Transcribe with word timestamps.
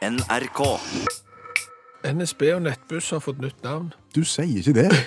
NRK. 0.00 0.60
NSB 2.08 2.42
og 2.54 2.62
Nettbuss 2.64 3.10
har 3.12 3.20
fått 3.20 3.42
nytt 3.42 3.58
navn. 3.60 3.90
Du 4.16 4.22
sier 4.24 4.62
ikke 4.62 4.76
det. 4.80 4.88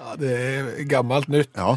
Ja, 0.00 0.16
Det 0.18 0.30
er 0.34 0.68
gammelt 0.90 1.28
nytt. 1.30 1.52
Ja. 1.54 1.76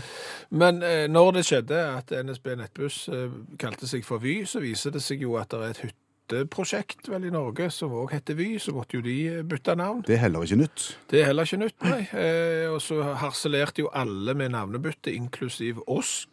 Men 0.50 0.80
eh, 0.84 1.06
når 1.12 1.36
det 1.38 1.44
skjedde 1.46 1.78
at 2.00 2.12
NSB 2.26 2.48
Nettbuss 2.58 2.98
eh, 3.14 3.30
kalte 3.62 3.88
seg 3.88 4.04
for 4.08 4.24
Vy, 4.24 4.42
så 4.50 4.62
viser 4.64 4.96
det 4.96 5.04
seg 5.06 5.22
jo 5.24 5.36
at 5.38 5.52
det 5.54 5.60
er 5.60 5.74
et 5.76 5.82
hytteprosjekt 5.84 7.12
vel 7.12 7.28
i 7.28 7.34
Norge 7.34 7.68
som 7.72 7.94
òg 7.94 8.16
heter 8.16 8.38
Vy. 8.40 8.48
Så 8.64 8.74
måtte 8.76 8.98
jo 8.98 9.04
de 9.06 9.18
eh, 9.30 9.44
bytte 9.48 9.76
navn. 9.80 10.02
Det 10.08 10.18
er 10.18 10.24
heller 10.26 10.48
ikke 10.48 10.60
nytt. 10.64 10.88
Det 11.12 11.22
er 11.22 11.30
heller 11.30 11.48
ikke 11.48 11.62
nytt, 11.62 11.78
nei. 11.86 12.02
Eh, 12.18 12.66
og 12.74 12.82
så 12.84 13.00
harselerte 13.22 13.86
jo 13.86 13.92
alle 13.94 14.36
med 14.40 14.56
navnebytte, 14.56 15.14
inklusiv 15.14 15.84
oss. 15.86 16.24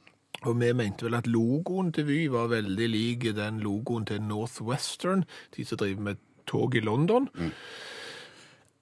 Og 0.43 0.61
vi 0.61 0.73
mente 0.73 1.05
vel 1.05 1.15
at 1.19 1.27
logoen 1.27 1.93
til 1.93 2.07
Vy 2.09 2.27
var 2.33 2.47
veldig 2.49 2.89
lik 2.89 3.27
den 3.37 3.61
logoen 3.61 4.07
til 4.07 4.23
Northwestern, 4.23 5.25
de 5.57 5.65
som 5.65 5.79
driver 5.79 6.01
med 6.01 6.17
tog 6.47 6.75
i 6.75 6.81
London. 6.81 7.29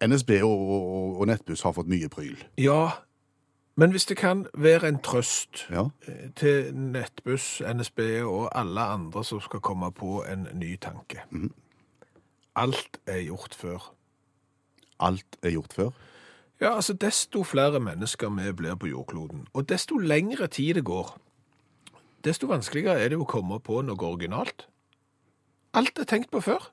NSB 0.07 0.31
og, 0.43 0.61
og, 0.71 1.21
og 1.21 1.27
Nettbuss 1.27 1.63
har 1.67 1.73
fått 1.75 1.89
mye 1.91 2.09
pryl. 2.09 2.37
Ja, 2.59 2.91
men 3.79 3.91
hvis 3.91 4.07
det 4.07 4.17
kan 4.17 4.47
være 4.55 4.89
en 4.89 4.99
trøst 5.03 5.67
Ja. 5.71 5.85
eh, 6.07 6.31
til 6.37 6.75
Nettbuss, 6.75 7.61
NSB 7.75 7.99
og 8.23 8.49
alle 8.59 8.81
andre 8.81 9.25
som 9.25 9.41
skal 9.41 9.61
komme 9.61 9.91
på 9.93 10.23
en 10.33 10.47
ny 10.55 10.77
tanke. 10.83 11.23
Alt 12.57 12.99
er 13.07 13.21
gjort 13.27 13.55
før. 13.55 13.93
Alt 15.01 15.37
er 15.43 15.51
gjort 15.51 15.73
før. 15.73 15.91
Ja, 16.61 16.75
altså 16.75 16.93
desto 16.93 17.43
flere 17.47 17.79
mennesker 17.81 18.29
vi 18.35 18.53
blir 18.53 18.75
på 18.75 18.87
jordkloden, 18.91 19.47
og 19.55 19.69
desto 19.69 19.99
lengre 19.99 20.47
tid 20.47 20.75
det 20.75 20.85
går, 20.85 21.19
desto 22.29 22.49
vanskeligere 22.51 23.01
er 23.03 23.13
det 23.13 23.21
å 23.21 23.29
komme 23.29 23.59
på 23.65 23.81
noe 23.85 24.09
originalt. 24.09 24.67
Alt 25.77 26.01
er 26.01 26.09
tenkt 26.09 26.31
på 26.33 26.43
før. 26.45 26.71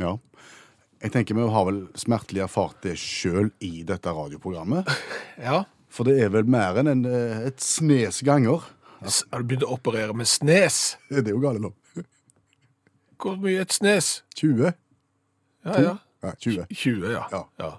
Ja. 0.00 0.16
Jeg 1.02 1.12
tenker 1.14 1.36
vi 1.36 1.48
har 1.50 1.66
vel 1.66 1.80
smertelig 1.98 2.44
erfart 2.44 2.78
det 2.84 2.94
sjøl 3.00 3.50
i 3.64 3.82
dette 3.88 4.12
radioprogrammet. 4.14 4.90
Ja. 5.42 5.64
For 5.92 6.06
det 6.06 6.18
er 6.22 6.28
vel 6.32 6.46
mer 6.48 6.76
enn 6.80 6.88
en, 6.88 7.00
eh, 7.08 7.46
et 7.48 7.60
snes 7.60 8.20
ganger. 8.24 8.62
Har 9.02 9.42
du 9.42 9.48
begynt 9.48 9.64
å 9.66 9.72
operere 9.74 10.14
med 10.16 10.28
snes? 10.30 10.94
Det 11.10 11.24
er 11.24 11.32
jo 11.34 11.40
gale 11.42 11.60
nå. 11.60 11.72
Hvor 13.20 13.36
mye 13.40 13.58
er 13.60 13.66
et 13.66 13.74
snes? 13.74 14.10
20? 14.38 14.72
Ja, 15.66 15.80
ja. 15.82 15.94
Ja, 16.22 16.32
20. 16.38 16.68
20, 16.70 17.08
ja. 17.16 17.24
Ja. 17.32 17.42
ja. 17.58 17.70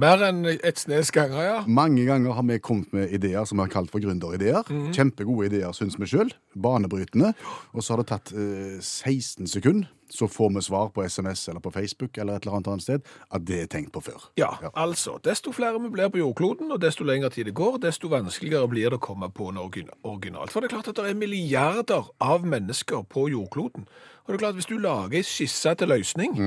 Mer 0.00 0.22
enn 0.24 0.46
et 0.48 0.80
snes 0.80 1.10
ganger, 1.12 1.40
ja. 1.44 1.56
Mange 1.68 2.06
ganger 2.08 2.32
har 2.32 2.44
vi 2.48 2.56
kommet 2.62 2.92
med 2.96 3.10
ideer 3.12 3.44
som 3.44 3.58
vi 3.58 3.66
har 3.66 3.72
kalt 3.72 3.90
for 3.92 4.00
gründerideer. 4.00 4.64
Kjempegode 4.96 5.50
ideer, 5.50 5.74
syns 5.76 5.98
vi 6.00 6.08
sjøl. 6.08 6.30
Banebrytende. 6.56 7.34
Og 7.74 7.84
så 7.84 7.92
har 7.92 8.00
det 8.00 8.08
tatt 8.08 8.32
eh, 8.32 8.78
16 8.80 9.50
sekunder, 9.50 9.90
så 10.10 10.26
får 10.30 10.54
vi 10.54 10.62
svar 10.64 10.88
på 10.94 11.04
SMS 11.04 11.44
eller 11.52 11.60
på 11.60 11.70
Facebook 11.74 12.16
eller 12.18 12.38
et 12.38 12.46
eller 12.46 12.56
annet 12.56 12.72
annet 12.72 12.86
sted 12.86 13.12
at 13.30 13.44
det 13.46 13.60
er 13.66 13.70
tenkt 13.70 13.92
på 13.92 14.02
før. 14.08 14.24
Ja, 14.40 14.48
altså, 14.72 15.18
desto 15.24 15.52
flere 15.52 15.82
vi 15.84 15.92
blir 15.92 16.08
på 16.10 16.22
jordkloden, 16.22 16.72
og 16.72 16.80
desto 16.82 17.04
lengre 17.04 17.30
tid 17.30 17.50
det 17.50 17.54
går, 17.60 17.78
desto 17.84 18.08
vanskeligere 18.10 18.72
blir 18.72 18.90
det 18.90 19.02
å 19.02 19.04
komme 19.04 19.28
på 19.28 19.52
noe 19.52 19.68
originalt. 19.68 20.50
For 20.50 20.64
det 20.64 20.70
er 20.70 20.76
klart 20.78 20.90
at 20.94 20.98
det 20.98 21.12
er 21.12 21.20
milliarder 21.20 22.08
av 22.24 22.48
mennesker 22.48 23.04
på 23.04 23.28
jordkloden. 23.36 23.84
Og 24.24 24.32
det 24.32 24.38
er 24.40 24.44
klart, 24.46 24.56
at 24.56 24.62
hvis 24.62 24.72
du 24.72 24.78
lager 24.80 25.20
en 25.20 25.28
skisse 25.28 25.76
til 25.76 25.92
løsning, 25.92 26.40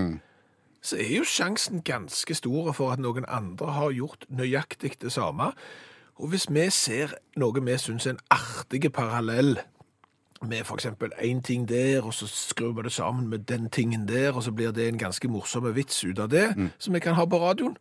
så 0.84 0.98
er 1.00 1.14
jo 1.18 1.28
sjansen 1.28 1.82
ganske 1.86 2.36
stor 2.36 2.74
for 2.76 2.92
at 2.94 3.02
noen 3.02 3.26
andre 3.32 3.72
har 3.72 3.94
gjort 3.96 4.26
nøyaktig 4.28 4.98
det 5.02 5.14
samme. 5.16 5.54
Og 6.20 6.34
hvis 6.34 6.50
vi 6.52 6.68
ser 6.70 7.16
noe 7.40 7.64
vi 7.64 7.78
syns 7.80 8.06
er 8.06 8.18
en 8.18 8.26
artig 8.34 8.92
parallell 8.94 9.56
med 10.44 10.68
eksempel 10.68 11.14
en 11.24 11.40
ting 11.42 11.64
der, 11.70 12.04
og 12.04 12.14
så 12.14 12.28
skrur 12.28 12.74
vi 12.76 12.84
det 12.84 12.92
sammen 12.92 13.30
med 13.32 13.48
den 13.48 13.70
tingen 13.70 14.08
der, 14.08 14.36
og 14.36 14.44
så 14.44 14.52
blir 14.52 14.76
det 14.76 14.90
en 14.90 15.00
ganske 15.00 15.28
morsom 15.32 15.70
vits 15.74 16.04
ut 16.04 16.20
av 16.20 16.30
det, 16.30 16.50
som 16.78 16.94
vi 16.94 17.00
kan 17.00 17.16
ha 17.16 17.26
på 17.26 17.40
radioen. 17.40 17.78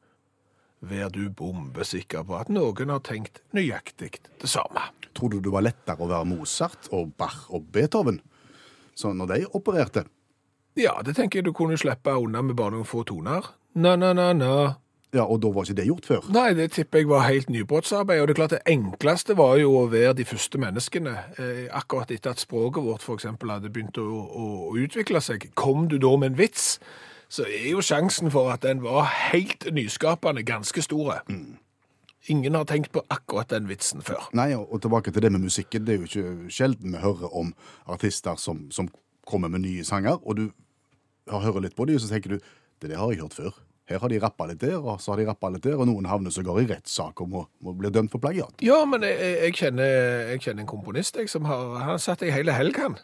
Vær 0.81 1.11
du 1.11 1.29
bombesikker 1.31 2.23
på 2.23 2.39
at 2.39 2.49
noen 2.49 2.91
har 2.91 3.03
tenkt 3.03 3.43
nøyaktig 3.55 4.13
det 4.41 4.51
samme. 4.51 4.83
Tror 5.15 5.31
du 5.31 5.41
det 5.41 5.53
var 5.53 5.67
lettere 5.67 5.99
å 5.99 6.11
være 6.11 6.27
Mozart 6.27 6.89
og 6.91 7.13
Bach 7.19 7.51
og 7.51 7.67
Beethoven 7.75 8.23
så 8.95 9.13
når 9.17 9.31
de 9.31 9.47
opererte? 9.57 10.05
Ja, 10.79 10.95
det 11.05 11.17
tenker 11.19 11.41
jeg 11.41 11.45
du 11.49 11.53
kunne 11.57 11.77
slippe 11.81 12.15
unna 12.17 12.43
med 12.43 12.57
bare 12.57 12.77
noen 12.77 12.89
få 12.89 13.03
toner. 13.05 13.51
Na, 13.75 13.97
na, 13.97 14.13
na, 14.17 14.33
na. 14.33 14.55
Ja, 15.13 15.27
Og 15.29 15.43
da 15.43 15.51
var 15.53 15.67
ikke 15.67 15.77
det 15.77 15.85
gjort 15.87 16.07
før? 16.09 16.29
Nei, 16.33 16.55
det 16.57 16.71
tipper 16.73 17.03
jeg 17.03 17.09
var 17.11 17.27
helt 17.27 17.51
nybrottsarbeid, 17.53 18.21
og 18.23 18.29
det 18.29 18.33
er 18.33 18.39
klart 18.39 18.55
det 18.55 18.63
enkleste 18.73 19.37
var 19.37 19.59
jo 19.61 19.75
å 19.77 19.87
være 19.93 20.15
de 20.17 20.25
første 20.25 20.61
menneskene. 20.61 21.13
Eh, 21.37 21.67
akkurat 21.69 22.11
etter 22.15 22.33
at 22.33 22.41
språket 22.41 22.87
vårt 22.87 23.05
eksempel 23.13 23.53
hadde 23.53 23.69
begynt 23.69 24.01
å, 24.01 24.07
å, 24.09 24.47
å 24.71 24.77
utvikle 24.81 25.21
seg. 25.21 25.51
Kom 25.55 25.85
du 25.93 25.99
da 26.01 26.15
med 26.17 26.33
en 26.33 26.39
vits, 26.41 26.79
så 27.29 27.45
er 27.45 27.69
jo 27.75 27.85
sjansen 27.85 28.33
for 28.33 28.49
at 28.55 28.65
den 28.65 28.81
var 28.85 29.05
helt 29.33 29.69
nyskapende 29.73 30.47
ganske 30.49 30.81
store. 30.85 31.21
Ingen 32.33 32.57
har 32.57 32.65
tenkt 32.71 32.93
på 32.97 33.05
akkurat 33.13 33.53
den 33.53 33.69
vitsen 33.69 34.01
før. 34.01 34.31
Nei, 34.33 34.55
og 34.57 34.73
og 34.73 34.81
tilbake 34.81 35.13
til 35.13 35.23
det 35.23 35.33
med 35.33 35.45
musikken. 35.45 35.85
Det 35.85 35.93
er 35.93 36.01
jo 36.01 36.09
ikke 36.09 36.53
sjelden 36.55 36.97
vi 36.97 37.05
hører 37.05 37.37
om 37.37 37.53
artister 37.85 38.41
som, 38.41 38.71
som 38.71 38.89
kommer 39.27 39.49
med 39.53 39.63
nye 39.65 39.85
sanger, 39.85 40.19
og 40.27 40.37
du 40.37 40.49
har 41.31 41.41
hører 41.45 41.63
litt 41.69 41.77
på 41.79 41.87
dem, 41.87 41.97
og 41.97 42.03
så 42.03 42.09
tenker 42.11 42.35
du 42.37 42.39
det 42.83 42.91
der 42.91 42.99
har 42.99 43.13
jeg 43.15 43.23
hørt 43.23 43.35
før. 43.39 43.53
Her 43.91 43.99
har 43.99 44.09
de 44.09 44.19
rappa 44.23 44.47
litt 44.47 44.61
der, 44.63 44.77
og 44.79 45.01
så 45.03 45.13
har 45.13 45.19
de 45.21 45.27
rappa 45.29 45.49
litt 45.51 45.63
der, 45.67 45.75
og 45.79 45.87
noen 45.91 46.07
havner 46.07 46.31
sågar 46.35 46.59
i 46.63 46.67
rettssak 46.71 47.21
og 47.21 47.29
må, 47.31 47.43
må 47.63 47.75
bli 47.79 47.91
dømt 47.95 48.11
for 48.15 48.23
plagiat. 48.23 48.55
Ja, 48.63 48.85
men 48.87 49.03
jeg, 49.07 49.19
jeg- 49.43 49.55
kjenner, 49.59 49.85
jeg 50.33 50.41
kjenner 50.45 50.63
en 50.65 50.71
komponist 50.71 51.17
jeg, 51.19 51.29
som 51.31 51.45
har 51.51 51.79
har 51.83 51.99
satt 52.03 52.23
ei 52.23 52.31
hele 52.35 52.55
helg 52.55 52.79
han, 52.79 52.97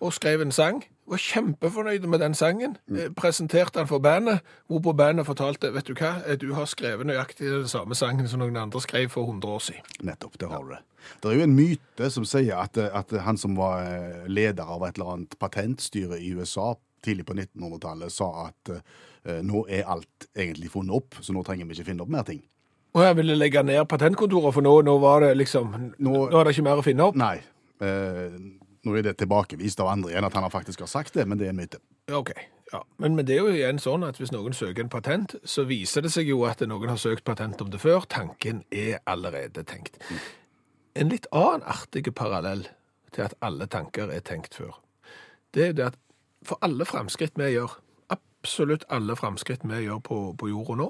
og 0.00 0.12
skrev 0.12 0.40
en 0.44 0.52
sang. 0.52 0.82
Var 1.08 1.16
kjempefornøyd 1.24 2.04
med 2.06 2.20
den 2.20 2.34
sangen. 2.36 2.76
Mm. 2.86 3.14
Presenterte 3.16 3.80
han 3.80 3.88
for 3.88 3.98
bandet, 4.04 4.40
hvorpå 4.68 4.92
bandet 4.96 5.26
fortalte 5.26 5.70
vet 5.74 5.86
du 5.88 5.94
hva, 5.94 6.10
Eh, 6.26 6.36
du 6.36 6.52
har 6.54 6.66
skrevet 6.68 7.06
nøyaktig 7.08 7.48
den 7.48 7.68
samme 7.68 7.94
sangen 7.96 8.28
som 8.28 8.40
noen 8.40 8.56
andre 8.56 8.80
skrev 8.80 9.08
for 9.10 9.24
100 9.24 9.48
år 9.48 9.58
siden. 9.58 9.82
Nettopp, 10.04 10.36
Det 10.38 10.48
har 10.50 10.62
du 10.62 10.68
det. 10.74 10.82
Det 11.22 11.30
er 11.30 11.38
jo 11.38 11.42
en 11.46 11.56
myte 11.56 12.10
som 12.10 12.24
sier 12.24 12.56
at, 12.60 12.76
at 12.76 13.10
han 13.24 13.36
som 13.36 13.56
var 13.56 13.80
eh, 13.86 14.26
leder 14.28 14.64
av 14.68 14.82
et 14.84 14.98
eller 14.98 15.14
annet 15.14 15.38
patentstyre 15.38 16.20
i 16.20 16.34
USA 16.34 16.74
tidlig 17.02 17.24
på 17.26 17.34
1900-tallet, 17.38 18.12
sa 18.12 18.48
at 18.50 18.70
eh, 19.24 19.40
nå 19.42 19.64
er 19.70 19.86
alt 19.88 20.28
egentlig 20.36 20.70
funnet 20.70 20.92
opp, 20.94 21.14
så 21.22 21.32
nå 21.32 21.42
trenger 21.46 21.64
vi 21.66 21.78
ikke 21.78 21.88
finne 21.92 22.02
opp 22.04 22.10
mer 22.12 22.22
ting. 22.26 22.42
Og 22.96 23.04
jeg 23.04 23.16
ville 23.16 23.36
legge 23.38 23.62
ned 23.62 23.84
patentkontoret, 23.88 24.52
for 24.54 24.60
nå, 24.64 24.80
nå 24.82 24.98
var 24.98 25.20
det 25.20 25.36
liksom 25.38 25.72
nå, 25.98 26.12
Nå- 26.12 26.28
er 26.40 26.44
det 26.44 26.54
ikke 26.56 26.64
mer 26.68 26.80
å 26.80 26.84
finne 26.84 27.04
opp. 27.06 27.16
Nei. 27.16 27.36
Eh, 27.80 28.34
nå 28.88 28.96
er 28.98 29.04
det 29.06 29.18
tilbakevist 29.20 29.80
av 29.84 29.92
andre 29.92 30.14
igjen 30.14 30.26
at 30.26 30.36
han 30.36 30.48
faktisk 30.52 30.82
har 30.84 30.90
sagt 30.90 31.18
det, 31.18 31.26
men 31.28 31.40
det 31.40 31.48
er 31.48 31.54
en 31.54 31.60
myte. 31.60 31.80
Ok, 32.14 32.32
ja. 32.72 32.80
Men, 32.96 33.14
men 33.18 33.28
det 33.28 33.36
er 33.36 33.44
jo 33.44 33.52
igjen 33.52 33.80
sånn 33.82 34.06
at 34.06 34.18
hvis 34.20 34.32
noen 34.32 34.56
søker 34.56 34.84
en 34.84 34.92
patent, 34.92 35.36
så 35.44 35.66
viser 35.68 36.04
det 36.04 36.12
seg 36.14 36.30
jo 36.32 36.42
at 36.48 36.64
noen 36.66 36.90
har 36.92 37.00
søkt 37.00 37.26
patent 37.28 37.60
om 37.64 37.70
det 37.72 37.80
før. 37.82 38.08
Tanken 38.08 38.64
er 38.72 39.02
allerede 39.08 39.64
tenkt. 39.68 40.00
En 40.98 41.12
litt 41.12 41.28
annen 41.36 41.66
artig 41.68 42.08
parallell 42.16 42.66
til 43.14 43.26
at 43.28 43.36
alle 43.44 43.68
tanker 43.70 44.10
er 44.12 44.24
tenkt 44.24 44.56
før, 44.58 44.80
det 45.56 45.70
er 45.70 45.76
det 45.76 45.86
at 45.92 46.00
for 46.44 46.60
alle 46.64 46.84
framskritt 46.86 47.38
vi 47.40 47.52
gjør, 47.54 47.78
absolutt 48.12 48.84
alle 48.94 49.16
framskritt 49.18 49.64
vi 49.66 49.84
gjør 49.86 50.02
på, 50.04 50.18
på 50.38 50.50
jorda 50.50 50.76
nå, 50.78 50.88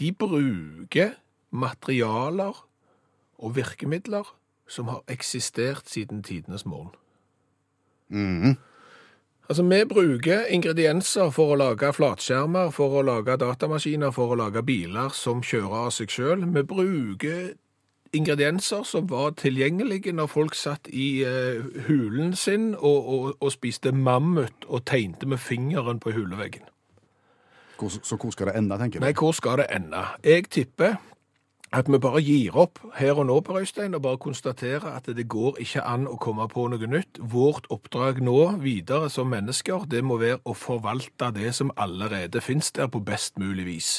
de 0.00 0.12
bruker 0.16 1.16
materialer 1.52 2.62
og 3.42 3.56
virkemidler 3.58 4.30
som 4.72 4.88
har 4.88 5.02
eksistert 5.12 5.88
siden 5.90 6.22
tidenes 6.24 6.64
morgen. 6.64 6.96
Altså, 9.48 9.62
vi 9.62 9.84
bruker 9.84 10.46
ingredienser 10.48 11.30
for 11.30 11.52
å 11.52 11.58
lage 11.60 11.90
flatskjermer, 11.92 12.70
for 12.72 13.00
å 13.00 13.02
lage 13.04 13.36
datamaskiner, 13.36 14.12
for 14.14 14.32
å 14.32 14.38
lage 14.38 14.62
biler 14.64 15.12
som 15.12 15.42
kjører 15.44 15.88
av 15.88 15.90
seg 15.92 16.12
selv. 16.14 16.46
Vi 16.54 16.62
bruker 16.62 17.52
ingredienser 18.16 18.84
som 18.88 19.08
var 19.10 19.34
tilgjengelige 19.40 20.12
når 20.16 20.30
folk 20.32 20.56
satt 20.56 20.88
i 20.88 21.24
eh, 21.24 21.64
hulen 21.88 22.36
sin 22.36 22.74
og, 22.78 23.08
og, 23.08 23.28
og 23.40 23.52
spiste 23.52 23.92
mammut 23.92 24.68
og 24.68 24.84
tegnte 24.88 25.28
med 25.28 25.40
fingeren 25.40 26.00
på 26.00 26.12
huleveggen. 26.16 26.68
Hvor, 27.80 27.92
så 27.92 28.16
hvor 28.16 28.30
skal 28.30 28.52
det 28.52 28.56
ende, 28.56 28.78
tenker 28.78 29.00
du? 29.00 29.04
Nei, 29.04 29.14
hvor 29.16 29.32
skal 29.36 29.58
det 29.58 29.66
ende? 29.74 30.04
Jeg 30.24 30.48
tipper 30.52 31.00
at 31.72 31.88
vi 31.88 31.98
bare 31.98 32.20
gir 32.20 32.56
opp 32.60 32.80
her 32.98 33.16
og 33.16 33.26
nå, 33.30 33.38
Per 33.40 33.62
Øystein, 33.62 33.94
og 33.96 34.02
bare 34.04 34.20
konstaterer 34.20 34.92
at 34.92 35.08
det 35.08 35.24
går 35.28 35.56
ikke 35.64 35.84
an 35.88 36.04
å 36.08 36.18
komme 36.20 36.44
på 36.52 36.66
noe 36.68 36.88
nytt. 36.90 37.20
Vårt 37.32 37.66
oppdrag 37.72 38.20
nå 38.20 38.58
videre 38.60 39.08
som 39.10 39.32
mennesker, 39.32 39.86
det 39.88 40.02
må 40.04 40.18
være 40.20 40.42
å 40.44 40.54
forvalte 40.56 41.32
det 41.32 41.54
som 41.56 41.72
allerede 41.80 42.44
finnes 42.44 42.70
der 42.76 42.92
på 42.92 43.00
best 43.00 43.40
mulig 43.40 43.66
vis. 43.66 43.90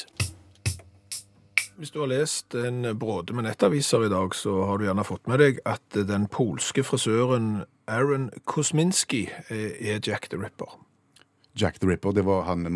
Hvis 1.74 1.90
du 1.90 1.98
har 2.04 2.12
lest 2.12 2.54
en 2.54 2.86
bråde 2.98 3.34
med 3.34 3.48
nettaviser 3.48 4.06
i 4.06 4.12
dag, 4.12 4.34
så 4.38 4.60
har 4.68 4.78
du 4.78 4.86
gjerne 4.86 5.04
fått 5.04 5.26
med 5.26 5.42
deg 5.42 5.58
at 5.66 5.98
den 6.06 6.28
polske 6.30 6.86
frisøren 6.86 7.64
Aaron 7.90 8.30
Kosminski 8.46 9.26
er 9.50 9.98
Jack 9.98 10.30
the 10.30 10.38
Ripper. 10.38 10.83
Jack 11.54 11.78
the 11.78 11.86
Ripper, 11.86 12.12
det 12.12 12.24
var 12.26 12.42
han 12.48 12.66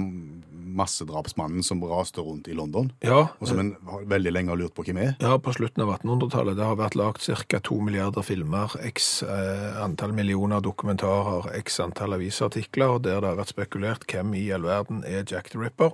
massedrapsmannen 0.78 1.62
som 1.66 1.80
raste 1.84 2.20
rundt 2.22 2.48
i 2.48 2.54
London, 2.54 2.92
Ja, 3.02 3.28
og 3.40 3.48
som 3.48 3.58
en 3.58 3.72
veldig 4.06 4.32
lenge 4.32 4.52
har 4.52 4.60
lurt 4.60 4.74
på 4.76 4.84
hvem 4.86 5.00
er. 5.02 5.14
ja, 5.20 5.34
på 5.42 5.52
slutten 5.56 5.82
av 5.82 5.90
1800-tallet. 5.96 6.56
Det 6.58 6.66
har 6.68 6.76
vært 6.78 6.94
lagt 6.98 7.26
ca. 7.48 7.60
to 7.64 7.80
milliarder 7.82 8.22
filmer, 8.22 8.76
x 8.86 9.22
eh, 9.22 9.80
antall 9.82 10.12
millioner 10.14 10.60
dokumentarer, 10.62 11.50
x 11.58 11.80
antall 11.82 12.14
avisartikler, 12.18 12.98
der 13.02 13.20
det 13.24 13.32
har 13.32 13.40
vært 13.40 13.54
spekulert 13.54 14.06
hvem 14.12 14.34
i 14.38 14.44
all 14.54 14.62
verden 14.68 15.02
er 15.08 15.24
Jack 15.26 15.50
the 15.50 15.58
Ripper. 15.58 15.90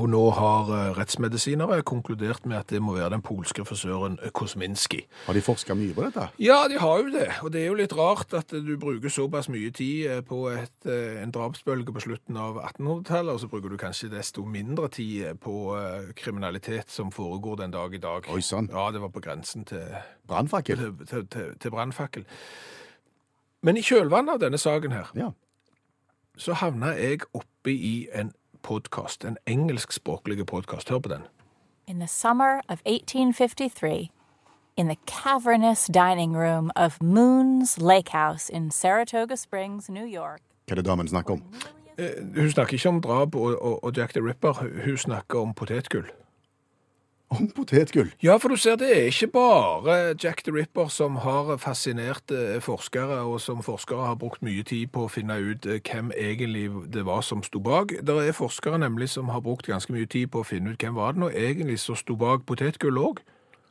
Og 0.00 0.06
nå 0.08 0.20
har 0.32 0.70
eh, 0.72 0.94
rettsmedisinere 0.96 1.82
konkludert 1.84 2.46
med 2.48 2.56
at 2.62 2.70
det 2.72 2.78
må 2.80 2.94
være 2.96 3.10
den 3.12 3.20
polske 3.22 3.60
frisøren 3.68 4.14
Kosminski. 4.32 5.02
Har 5.26 5.36
de 5.36 5.42
forska 5.44 5.74
mye 5.76 5.92
på 5.92 6.06
dette? 6.06 6.30
Ja, 6.40 6.62
de 6.72 6.78
har 6.80 7.02
jo 7.02 7.10
det. 7.12 7.26
Og 7.44 7.52
det 7.52 7.60
er 7.60 7.66
jo 7.68 7.74
litt 7.76 7.92
rart 7.98 8.32
at 8.38 8.54
du 8.56 8.70
bruker 8.80 9.12
såpass 9.12 9.50
mye 9.52 9.68
tid 9.76 10.06
eh, 10.08 10.22
på 10.24 10.46
et, 10.48 10.72
eh, 10.88 11.20
en 11.20 11.34
drapsbølge 11.36 11.92
på 11.92 12.04
slutten 12.06 12.40
av 12.40 12.56
1800-tallet, 12.70 13.34
og 13.36 13.42
så 13.44 13.50
bruker 13.52 13.68
du 13.68 13.76
kanskje 13.84 14.08
desto 14.14 14.46
mindre 14.48 14.88
tid 14.96 15.26
eh, 15.28 15.36
på 15.36 15.58
eh, 15.76 16.08
kriminalitet 16.16 16.88
som 16.90 17.12
foregår 17.12 17.60
den 17.60 17.76
dag 17.76 17.92
i 17.92 18.00
dag. 18.00 18.32
Oi 18.32 18.40
sann. 18.40 18.70
Ja, 18.72 18.88
det 18.96 19.04
var 19.04 19.12
på 19.12 19.20
grensen 19.28 19.68
til, 19.68 19.84
Brannfakkel? 20.26 20.80
til, 20.80 21.06
til, 21.06 21.28
til, 21.28 21.52
til 21.60 21.70
brannfakkel. 21.76 22.24
Men 23.62 23.76
i 23.76 23.84
kjølvannet 23.84 24.38
av 24.38 24.40
denne 24.48 24.58
saken 24.58 24.96
her, 24.96 25.12
Ja. 25.20 25.28
så 26.40 26.56
havna 26.64 26.94
jeg 26.96 27.26
oppe 27.36 27.70
i 27.76 28.08
en 28.16 28.32
podkast, 28.62 29.24
en 29.24 29.36
engelskspråklig 29.46 30.46
podkast. 30.46 30.88
Hør 30.88 30.98
på 30.98 31.08
den. 31.08 31.22
In 31.86 31.98
the 31.98 32.08
summer 32.08 32.60
of 32.68 32.78
1853, 32.86 34.10
in 34.76 34.86
the 34.88 34.96
cavernous 35.06 35.86
dining 35.86 36.36
room 36.36 36.70
of 36.76 36.98
Moon's 37.00 37.78
Lake 37.78 38.08
House 38.12 38.48
in 38.52 38.70
Saratoga 38.70 39.36
Springs, 39.36 39.88
New 39.90 40.06
York. 40.06 40.40
Hva 40.66 40.72
er 40.72 40.74
det 40.80 40.84
damen 40.86 41.08
snakker 41.08 41.32
om? 41.34 41.42
Eh, 41.98 42.10
Hun 42.36 42.50
snakker 42.50 42.74
ikke 42.74 42.88
om 42.88 43.00
drap 43.02 43.34
og, 43.36 43.62
og, 43.62 43.84
og 43.84 43.96
Jack 43.96 44.12
the 44.14 44.22
Ripper, 44.28 44.52
hun 44.84 44.96
snakker 44.96 45.38
om 45.40 45.54
potetgull. 45.54 46.06
Om 47.32 47.48
potetgull. 47.56 48.10
Ja, 48.22 48.36
for 48.36 48.52
du 48.52 48.56
ser, 48.60 48.76
det 48.76 48.90
er 48.92 49.08
ikke 49.08 49.30
bare 49.32 49.94
Jack 50.20 50.42
the 50.44 50.52
Ripper 50.52 50.90
som 50.92 51.16
har 51.24 51.54
fascinert 51.62 52.32
eh, 52.34 52.58
forskere, 52.60 53.22
og 53.24 53.40
som 53.40 53.62
forskere 53.64 54.04
har 54.10 54.18
brukt 54.20 54.44
mye 54.44 54.64
tid 54.68 54.92
på 54.92 55.06
å 55.06 55.12
finne 55.12 55.38
ut 55.40 55.66
eh, 55.66 55.80
hvem 55.80 56.12
egentlig 56.12 56.66
det 56.92 57.06
var 57.08 57.24
som 57.24 57.44
sto 57.46 57.62
bak. 57.64 57.94
Det 58.04 58.16
er 58.20 58.36
forskere 58.36 58.80
nemlig 58.82 59.08
som 59.14 59.32
har 59.32 59.40
brukt 59.44 59.66
ganske 59.70 59.94
mye 59.94 60.06
tid 60.06 60.28
på 60.32 60.42
å 60.42 60.48
finne 60.48 60.74
ut 60.74 60.82
hvem 60.82 60.98
var 60.98 61.16
det 61.16 61.24
nå 61.24 61.30
egentlig 61.32 61.78
som 61.80 61.96
sto 61.96 62.18
bak 62.20 62.44
potetgull 62.48 63.00
òg. 63.00 63.22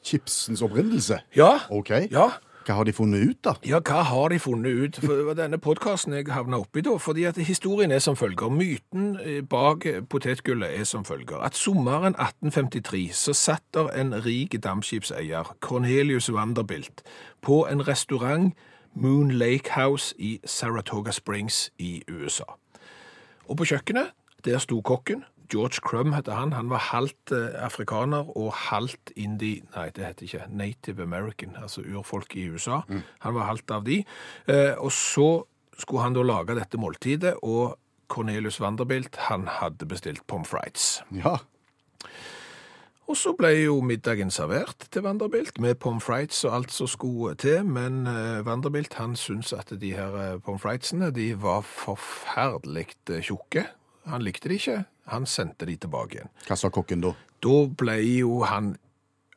Chipsens 0.01 0.63
opprinnelse. 0.65 1.21
Ja. 1.37 1.59
OK. 1.69 1.93
Ja. 2.09 2.31
Hva 2.65 2.75
har 2.77 2.85
de 2.85 2.93
funnet 2.93 3.23
ut, 3.25 3.37
da? 3.43 3.53
Ja, 3.65 3.79
hva 3.81 4.03
har 4.05 4.29
de 4.29 4.37
funnet 4.39 4.71
ut? 4.71 4.99
For 5.01 5.17
det 5.17 5.25
var 5.25 5.37
denne 5.39 5.57
podkasten 5.57 6.13
jeg 6.13 6.29
havna 6.29 6.59
oppi 6.61 6.83
da, 6.85 6.93
fordi 7.01 7.25
at 7.25 7.39
historien 7.41 7.91
er 7.91 7.99
som 7.99 8.15
følger. 8.15 8.53
Myten 8.53 9.15
eh, 9.23 9.41
bak 9.41 9.87
potetgullet 10.09 10.77
er 10.79 10.85
som 10.85 11.05
følger. 11.05 11.41
At 11.41 11.57
sommeren 11.57 12.13
1853 12.13 13.07
så 13.17 13.33
satt 13.33 13.65
der 13.73 13.89
en 13.97 14.13
rik 14.25 14.53
dampskipseier, 14.63 15.55
Cornelius 15.59 16.29
Vanderbilt, 16.33 17.01
på 17.41 17.65
en 17.65 17.87
restaurant, 17.87 18.53
Moon 18.93 19.31
Lake 19.31 19.71
House 19.71 20.13
i 20.19 20.39
Saratoga 20.45 21.11
Springs 21.11 21.71
i 21.79 22.03
USA. 22.11 22.43
Og 23.47 23.57
på 23.57 23.65
kjøkkenet, 23.65 24.13
der 24.45 24.59
sto 24.59 24.81
kokken. 24.81 25.23
George 25.51 25.81
Crum 25.83 26.13
heter 26.13 26.37
han. 26.37 26.53
Han 26.53 26.69
var 26.71 26.87
halvt 26.91 27.33
eh, 27.35 27.59
afrikaner 27.65 28.31
og 28.37 28.53
halvt 28.69 29.13
indi... 29.19 29.57
Nei, 29.75 29.89
det 29.95 30.05
heter 30.05 30.27
ikke 30.27 30.47
Native 30.49 31.03
American, 31.03 31.55
altså 31.61 31.83
urfolk 31.83 32.35
i 32.39 32.47
USA. 32.49 32.81
Han 33.25 33.35
var 33.35 33.49
halvt 33.49 33.71
av 33.75 33.85
de. 33.87 34.01
Eh, 34.47 34.73
og 34.77 34.91
så 34.95 35.43
skulle 35.77 36.05
han 36.05 36.15
da 36.15 36.23
lage 36.23 36.55
dette 36.55 36.79
måltidet, 36.79 37.35
og 37.43 37.77
Cornelius 38.11 38.59
Vanderbilt, 38.61 39.15
han 39.29 39.47
hadde 39.47 39.87
bestilt 39.87 40.23
pommes 40.27 40.49
frites. 40.51 41.01
Ja. 41.15 41.37
Og 43.11 43.17
så 43.19 43.33
ble 43.35 43.49
jo 43.57 43.79
middagen 43.83 44.31
servert 44.31 44.85
til 44.91 45.03
Vanderbilt, 45.03 45.59
med 45.59 45.79
pommes 45.83 46.05
frites 46.05 46.45
og 46.47 46.55
alt 46.55 46.71
som 46.75 46.87
skulle 46.87 47.35
til, 47.39 47.65
men 47.67 48.05
eh, 48.07 48.39
Vanderbilt 48.47 48.95
han 48.99 49.17
syntes 49.19 49.51
at 49.57 49.73
de 49.81 49.91
her 49.97 50.39
pommes 50.45 50.63
fritesene 50.63 51.11
de 51.15 51.33
var 51.41 51.65
forferdelig 51.67 52.87
tjukke. 53.19 53.67
Han 54.09 54.23
likte 54.25 54.49
de 54.49 54.57
ikke, 54.57 54.77
han 55.07 55.25
sendte 55.25 55.65
de 55.65 55.75
tilbake 55.77 56.15
igjen. 56.19 56.29
Hva 56.47 56.55
sa 56.57 56.69
kokken 56.69 57.01
da? 57.01 57.13
Da 57.41 57.65
ble 57.77 57.97
jo 58.19 58.43
han 58.43 58.77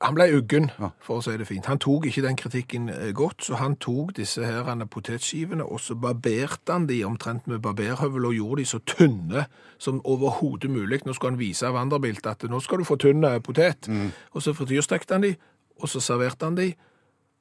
han 0.04 0.14
ble 0.14 0.24
uggen, 0.36 0.70
Ja. 0.78 0.90
for 1.00 1.18
å 1.18 1.22
si 1.22 1.36
det 1.36 1.46
fint. 1.46 1.64
Han 1.66 1.78
tok 1.78 2.04
ikke 2.06 2.22
den 2.22 2.36
kritikken 2.36 2.88
eh, 2.90 3.12
godt, 3.12 3.44
så 3.46 3.54
han 3.56 3.76
tok 3.76 4.12
disse 4.14 4.44
her 4.44 4.84
potetskivene, 4.84 5.64
og 5.64 5.80
så 5.80 5.94
barberte 5.94 6.72
han 6.72 6.86
de 6.86 7.04
omtrent 7.04 7.46
med 7.46 7.62
barberhøvel, 7.62 8.26
og 8.26 8.34
gjorde 8.34 8.60
de 8.60 8.64
så 8.66 8.78
tynne 8.84 9.46
som 9.78 10.00
overhodet 10.04 10.68
mulig. 10.70 11.00
Nå 11.06 11.14
skal 11.14 11.30
han 11.30 11.38
vise 11.38 11.70
Vanderbilt 11.72 12.26
at 12.26 12.42
nå 12.42 12.60
skal 12.60 12.78
du 12.78 12.84
få 12.84 12.96
tynn 12.96 13.22
potet. 13.40 13.80
potet. 13.88 14.12
Og 14.34 14.42
så 14.42 14.52
frityrstekte 14.52 15.14
han 15.14 15.22
de, 15.22 15.36
og 15.80 15.88
så 15.88 16.00
serverte 16.00 16.44
han 16.44 16.54
de, 16.56 16.74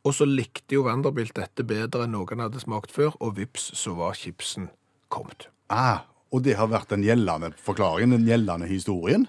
og 0.05 0.13
så 0.13 0.25
likte 0.25 0.75
jo 0.75 0.83
Vanderbilt 0.83 1.33
dette 1.35 1.63
bedre 1.63 2.03
enn 2.05 2.11
noen 2.11 2.39
hadde 2.39 2.59
smakt 2.59 2.91
før, 2.91 3.11
og 3.19 3.35
vips, 3.37 3.71
så 3.75 3.93
var 3.95 4.13
chipsen 4.13 4.69
kommet. 5.09 5.47
Ah, 5.69 5.99
og 6.33 6.43
det 6.43 6.57
har 6.57 6.67
vært 6.73 6.89
den 6.95 7.05
gjeldende 7.05 7.53
forklaringen, 7.61 8.17
den 8.17 8.27
gjeldende 8.27 8.67
historien? 8.67 9.27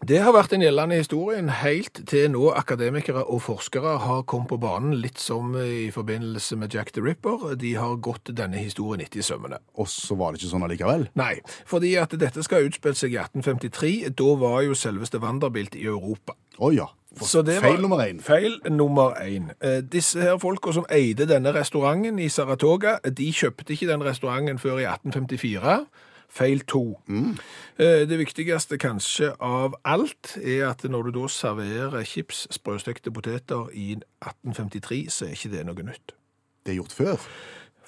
Det 0.00 0.16
har 0.24 0.32
vært 0.32 0.54
den 0.54 0.62
gjeldende 0.64 0.96
historien 0.96 1.50
helt 1.60 1.98
til 2.08 2.30
nå 2.32 2.46
akademikere 2.56 3.20
og 3.28 3.42
forskere 3.44 3.98
har 4.00 4.22
kommet 4.24 4.48
på 4.48 4.56
banen, 4.62 4.94
litt 4.96 5.20
som 5.20 5.52
i 5.60 5.90
forbindelse 5.92 6.56
med 6.56 6.72
Jack 6.72 6.94
the 6.96 7.02
Ripper. 7.04 7.52
De 7.60 7.74
har 7.76 7.98
gått 8.00 8.30
denne 8.32 8.56
historien 8.56 9.04
etter 9.04 9.20
i 9.20 9.26
sømmene. 9.26 9.58
Og 9.76 9.90
så 9.92 10.16
var 10.16 10.32
det 10.32 10.40
ikke 10.40 10.54
sånn 10.54 10.64
allikevel? 10.64 11.04
Nei, 11.20 11.34
fordi 11.68 11.92
at 12.00 12.16
dette 12.16 12.40
skal 12.46 12.62
ha 12.62 12.70
utspilt 12.70 12.96
seg 12.96 13.12
i 13.12 13.20
1853. 13.20 13.92
Da 14.16 14.32
var 14.40 14.62
jo 14.64 14.72
selveste 14.78 15.20
Vanderbilt 15.20 15.76
i 15.76 15.84
Europa. 15.84 16.32
Å 16.56 16.72
ja. 16.72 16.88
Det 17.10 17.60
var- 17.60 17.60
feil 17.60 17.80
nummer 17.82 17.98
én. 17.98 18.22
Feil 18.22 18.58
nummer 18.70 19.20
én. 19.20 19.50
Eh, 19.60 19.80
Disse 19.82 20.16
her 20.22 20.38
folka 20.38 20.72
som 20.72 20.86
eide 20.88 21.26
denne 21.26 21.52
restauranten 21.52 22.18
i 22.18 22.28
Saratoga, 22.28 23.00
de 23.04 23.32
kjøpte 23.32 23.74
ikke 23.76 23.88
den 23.88 24.00
restauranten 24.00 24.58
før 24.58 24.78
i 24.80 24.86
1854. 24.86 25.86
Feil 26.30 26.62
to. 26.70 27.00
Mm. 27.10 27.34
Det 27.78 28.18
viktigste 28.20 28.78
kanskje 28.78 29.32
av 29.42 29.74
alt 29.82 30.36
er 30.38 30.68
at 30.68 30.84
når 30.86 31.08
du 31.08 31.16
da 31.18 31.26
serverer 31.32 32.06
chips, 32.06 32.44
sprøstekte 32.54 33.10
poteter 33.10 33.66
i 33.74 33.96
1853, 34.22 35.00
så 35.10 35.26
er 35.26 35.34
ikke 35.34 35.50
det 35.56 35.64
noe 35.66 35.88
nytt. 35.90 36.14
Det 36.62 36.76
er 36.76 36.78
gjort 36.78 36.94
før. 36.94 37.30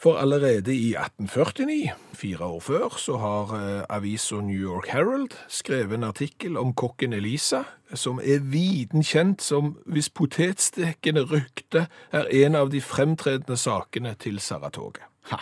For 0.03 0.19
allerede 0.19 0.75
i 0.75 0.95
1849, 0.99 1.91
fire 2.13 2.45
år 2.45 2.61
før, 2.61 2.97
så 2.99 3.17
har 3.17 3.53
eh, 3.55 3.85
avisa 3.89 4.35
New 4.35 4.63
York 4.63 4.89
Herald 4.91 5.31
skrevet 5.49 5.95
en 5.95 6.05
artikkel 6.05 6.57
om 6.59 6.75
kokken 6.75 7.13
Elisa, 7.13 7.63
som 7.95 8.19
er 8.19 8.43
viden 8.43 9.07
kjent 9.07 9.43
som 9.43 9.77
hvis 9.87 10.11
potetstekende 10.11 11.23
rykte 11.31 11.87
er 12.11 12.27
en 12.43 12.59
av 12.59 12.73
de 12.75 12.81
fremtredende 12.83 13.57
sakene 13.57 14.17
til 14.19 14.41
Saratoga. 14.43 15.07
Ha. 15.31 15.39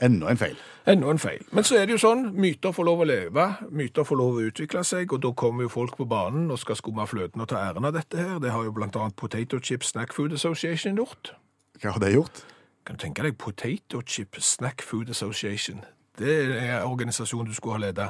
Enda 0.00 0.28
en 0.30 0.36
feil. 0.36 0.56
Enda 0.86 1.10
en 1.10 1.18
feil. 1.18 1.44
Men 1.56 1.64
så 1.64 1.78
er 1.80 1.86
det 1.86 1.96
jo 1.96 2.02
sånn, 2.02 2.28
myter 2.36 2.74
får 2.76 2.86
lov 2.86 3.00
å 3.02 3.06
leve, 3.08 3.46
myter 3.72 4.04
får 4.04 4.20
lov 4.20 4.36
å 4.36 4.44
utvikle 4.50 4.82
seg, 4.84 5.12
og 5.12 5.22
da 5.24 5.32
kommer 5.32 5.66
jo 5.66 5.72
folk 5.72 5.96
på 5.96 6.06
banen 6.08 6.50
og 6.52 6.60
skal 6.60 6.76
skumme 6.78 7.06
fløten 7.08 7.42
og 7.42 7.48
ta 7.50 7.62
æren 7.64 7.88
av 7.88 7.96
dette 7.96 8.20
her. 8.20 8.36
Det 8.42 8.52
har 8.52 8.68
jo 8.68 8.74
annet 8.76 9.16
Potato 9.16 9.58
Chip 9.58 9.84
Snack 9.84 10.12
Food 10.12 10.36
Association 10.36 11.00
gjort. 11.00 11.32
Hva 11.80 11.96
har 11.96 12.04
det 12.04 12.12
gjort? 12.14 12.44
Kan 12.86 12.96
du 12.96 13.02
tenke 13.02 13.24
deg 13.24 13.38
Potato 13.38 14.02
Chip 14.06 14.36
Snack 14.38 14.84
Food 14.84 15.10
Association? 15.10 15.82
Det 16.18 16.32
er 16.32 16.52
en 16.80 16.86
organisasjon 16.88 17.46
du 17.48 17.54
skulle 17.54 17.76
ha 17.76 17.84
ledet. 17.86 18.08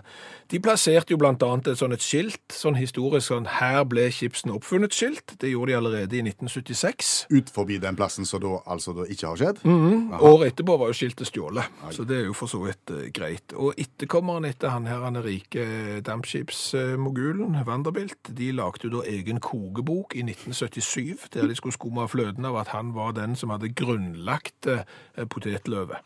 De 0.50 0.60
plasserte 0.62 1.10
jo 1.10 1.18
blant 1.20 1.42
annet 1.42 1.72
et 1.72 1.80
sånn 1.80 1.94
et 1.96 2.04
skilt, 2.04 2.44
sånn 2.54 2.78
historisk 2.78 3.32
sånn, 3.32 3.48
her 3.58 3.82
ble 3.88 4.06
chipsen 4.14 4.52
oppfunnet 4.54 4.94
skilt. 4.94 5.34
Det 5.42 5.50
gjorde 5.50 5.72
de 5.72 5.78
allerede 5.80 6.18
i 6.18 6.22
1976. 6.22 7.14
Ut 7.34 7.50
forbi 7.52 7.80
den 7.82 7.98
plassen 7.98 8.28
som 8.28 8.42
da 8.44 8.60
altså 8.70 8.94
da 8.96 9.06
ikke 9.10 9.32
har 9.32 9.40
skjedd? 9.40 9.62
Året 9.66 10.52
etterpå 10.52 10.76
var 10.78 10.92
jo 10.92 10.98
skiltet 11.00 11.30
stjålet, 11.30 11.78
så 11.94 12.06
det 12.06 12.20
er 12.20 12.28
jo 12.28 12.36
for 12.36 12.50
så 12.50 12.62
vidt 12.62 12.94
uh, 12.94 13.06
greit. 13.16 13.54
Og 13.58 13.78
etterkommeren 13.80 14.46
etter 14.48 14.74
han 14.74 14.86
her, 14.90 15.02
han 15.06 15.18
rike 15.24 15.66
dampskipsmogulen, 16.06 17.58
Vanderbilt, 17.66 18.30
de 18.38 18.52
lagde 18.54 18.86
jo 18.86 18.98
da 18.98 19.06
egen 19.10 19.40
kokebok 19.42 20.14
i 20.14 20.22
1977, 20.26 21.30
der 21.34 21.50
de 21.50 21.58
skulle 21.58 21.74
skumme 21.74 22.06
fløten 22.10 22.46
av 22.46 22.60
at 22.62 22.74
han 22.76 22.94
var 22.94 23.16
den 23.16 23.34
som 23.38 23.50
hadde 23.54 23.74
grunnlagt 23.74 24.70
uh, 24.70 24.84
potetløvet. 25.32 25.98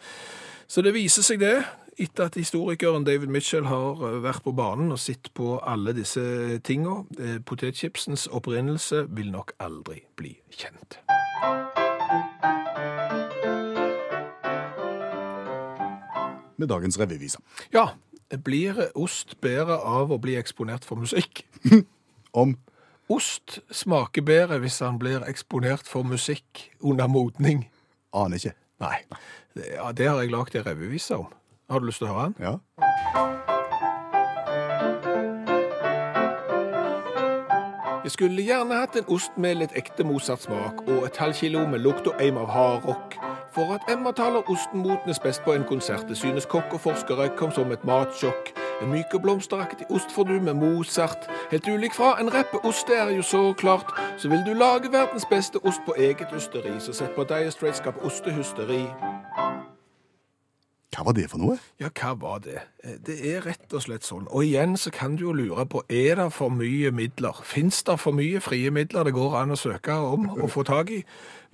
Så 0.71 0.85
det 0.87 0.95
viser 0.95 1.25
seg 1.27 1.41
det, 1.43 1.57
etter 2.01 2.31
at 2.31 2.37
historikeren 2.39 3.05
David 3.05 3.29
Mitchell 3.33 3.67
har 3.69 4.01
eh, 4.07 4.19
vært 4.25 4.45
på 4.45 4.55
banen 4.57 4.93
og 4.95 5.01
sett 5.03 5.31
på 5.37 5.59
alle 5.61 5.95
disse 5.97 6.23
tinga. 6.67 7.03
Eh, 7.21 7.39
Potetchipsens 7.45 8.27
opprinnelse 8.33 9.05
vil 9.13 9.31
nok 9.35 9.53
aldri 9.61 10.03
bli 10.17 10.35
kjent. 10.55 11.01
Med 16.61 16.69
dagens 16.69 16.99
revyvise. 17.01 17.41
Ja, 17.73 17.91
blir 18.45 18.89
ost 18.95 19.39
bedre 19.41 19.81
av 19.81 20.13
å 20.13 20.21
bli 20.21 20.37
eksponert 20.41 20.85
for 20.89 21.01
musikk? 21.01 21.45
Om 22.41 22.57
Ost 23.11 23.57
smaker 23.75 24.23
bedre 24.23 24.61
hvis 24.63 24.77
han 24.85 25.01
blir 25.01 25.25
eksponert 25.27 25.89
for 25.91 26.07
musikk 26.07 26.69
under 26.79 27.11
modning. 27.11 27.65
aner 28.15 28.39
ikke. 28.39 28.53
Nei, 28.81 29.01
det, 29.59 29.65
ja, 29.75 29.91
det 29.91 30.07
har 30.07 30.21
jeg 30.23 30.31
lagd 30.31 30.55
en 30.55 30.67
revyvise 30.69 31.19
om. 31.19 31.27
Har 31.71 31.79
du 31.79 31.87
lyst 31.87 31.99
til 32.03 32.09
å 32.09 32.15
høre 32.15 32.25
den? 32.25 32.35
Ja. 32.43 32.55
Jeg 38.05 38.11
skulle 38.11 38.43
gjerne 38.43 38.75
hatt 38.81 38.97
en 38.99 39.07
ost 39.15 39.37
med 39.39 39.61
litt 39.61 39.77
ekte 39.79 40.03
Mozart-smak 40.03 40.81
og 40.89 41.05
et 41.07 41.21
halvt 41.23 41.45
kilo 41.45 41.63
med 41.71 41.85
lukt 41.85 42.09
og 42.11 42.19
eim 42.19 42.41
av 42.43 42.51
hardrock. 42.51 43.15
For 43.55 43.77
at 43.77 43.87
Emma 43.93 44.11
taler 44.11 44.51
osten 44.51 44.83
motnes 44.83 45.23
best 45.23 45.45
på 45.47 45.55
en 45.55 45.67
konsert, 45.69 46.09
det 46.09 46.19
synes 46.19 46.49
kokk 46.51 46.75
og 46.75 46.83
forskere 46.89 47.29
kom 47.39 47.55
som 47.55 47.71
et 47.71 47.87
matsjokk. 47.87 48.51
En 48.83 48.91
myk 48.91 49.15
og 49.15 49.23
blomsteraktig 49.23 49.87
ost 49.95 50.11
får 50.11 50.27
du 50.27 50.37
med 50.41 50.59
Mozart. 50.59 51.31
Helt 51.53 51.69
ulik 51.69 51.95
fra 51.95 52.17
en 52.21 52.35
rappeost, 52.35 52.89
det 52.89 52.99
er 52.99 53.15
jo 53.15 53.23
så 53.23 53.53
klart. 53.53 53.95
Så 54.19 54.29
vil 54.29 54.43
du 54.47 54.55
lage 54.59 54.91
verdens 54.91 55.29
beste 55.31 55.63
ost 55.63 55.87
på 55.87 55.95
eget 55.99 56.35
ysteri, 56.35 56.81
så 56.81 56.93
sett 56.93 57.15
på 57.15 57.29
Dye 57.31 57.51
Straits 57.55 57.79
skap 57.79 58.03
ostehysteri. 58.03 58.89
Hva 61.01 61.07
var 61.07 61.15
det 61.17 61.31
for 61.33 61.41
noe? 61.41 61.55
Ja, 61.81 61.89
hva 61.97 62.11
var 62.21 62.43
det? 62.45 62.59
Eh, 62.85 62.99
Det 63.07 63.15
er 63.25 63.41
rett 63.47 63.73
og 63.73 63.81
slett 63.81 64.05
sånn. 64.05 64.27
Og 64.29 64.45
igjen 64.45 64.77
så 64.77 64.91
kan 64.93 65.15
du 65.17 65.23
jo 65.25 65.33
lure 65.33 65.65
på, 65.65 65.81
er 65.89 66.19
det 66.21 66.27
for 66.37 66.53
mye 66.53 66.91
midler? 66.93 67.41
Fins 67.43 67.79
det 67.89 67.97
for 68.03 68.13
mye 68.13 68.41
frie 68.45 68.69
midler 68.71 69.09
det 69.09 69.15
går 69.17 69.39
an 69.41 69.55
å 69.55 69.57
søke 69.57 69.97
om 69.97 70.29
og 70.37 70.51
få 70.53 70.63
tak 70.69 70.91
i? 70.93 70.99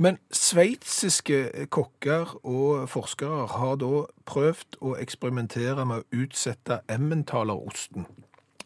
Men 0.02 0.18
sveitsiske 0.34 1.68
kokker 1.70 2.34
og 2.42 2.88
forskere 2.90 3.46
har 3.54 3.76
da 3.78 4.02
prøvd 4.26 4.80
å 4.82 4.96
eksperimentere 4.98 5.86
med 5.86 6.02
å 6.02 6.22
utsette 6.24 6.80
emmentaler-osten. 6.90 8.06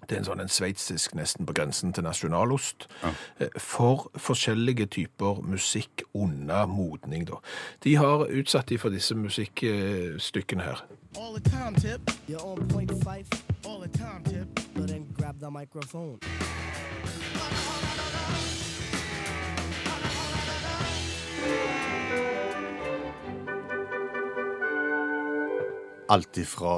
Det 0.09 0.16
er 0.16 0.19
en 0.19 0.25
sånn 0.25 0.40
en 0.40 0.49
sveitsisk, 0.49 1.14
nesten 1.14 1.47
på 1.47 1.52
grensen 1.52 1.92
til 1.92 2.04
nasjonalost, 2.04 2.87
Ja. 3.02 3.12
for 3.59 4.11
forskjellige 4.16 4.87
typer 4.87 5.40
musikk 5.42 6.02
under 6.14 6.66
modning. 6.66 7.26
Da. 7.26 7.35
De 7.85 7.95
har 7.97 8.26
utsatt 8.26 8.69
de 8.69 8.78
for 8.78 8.88
disse 8.90 9.14
musikkstykkene 9.14 10.62
her. 10.62 10.85
All 11.19 11.35
the 11.35 11.50
time, 11.50 11.75
tip. 11.75 12.00
You're 12.28 12.45
on 12.45 12.69
point 12.69 12.90
five. 13.04 13.26
All 13.66 13.80
the 13.80 13.88
time, 13.99 14.23
tip. 14.25 14.47
So 14.76 14.87
then 14.87 15.07
grab 15.19 15.40
the 15.40 15.50
microphone. 15.50 16.19
Alt 26.11 26.38
ifra 26.43 26.73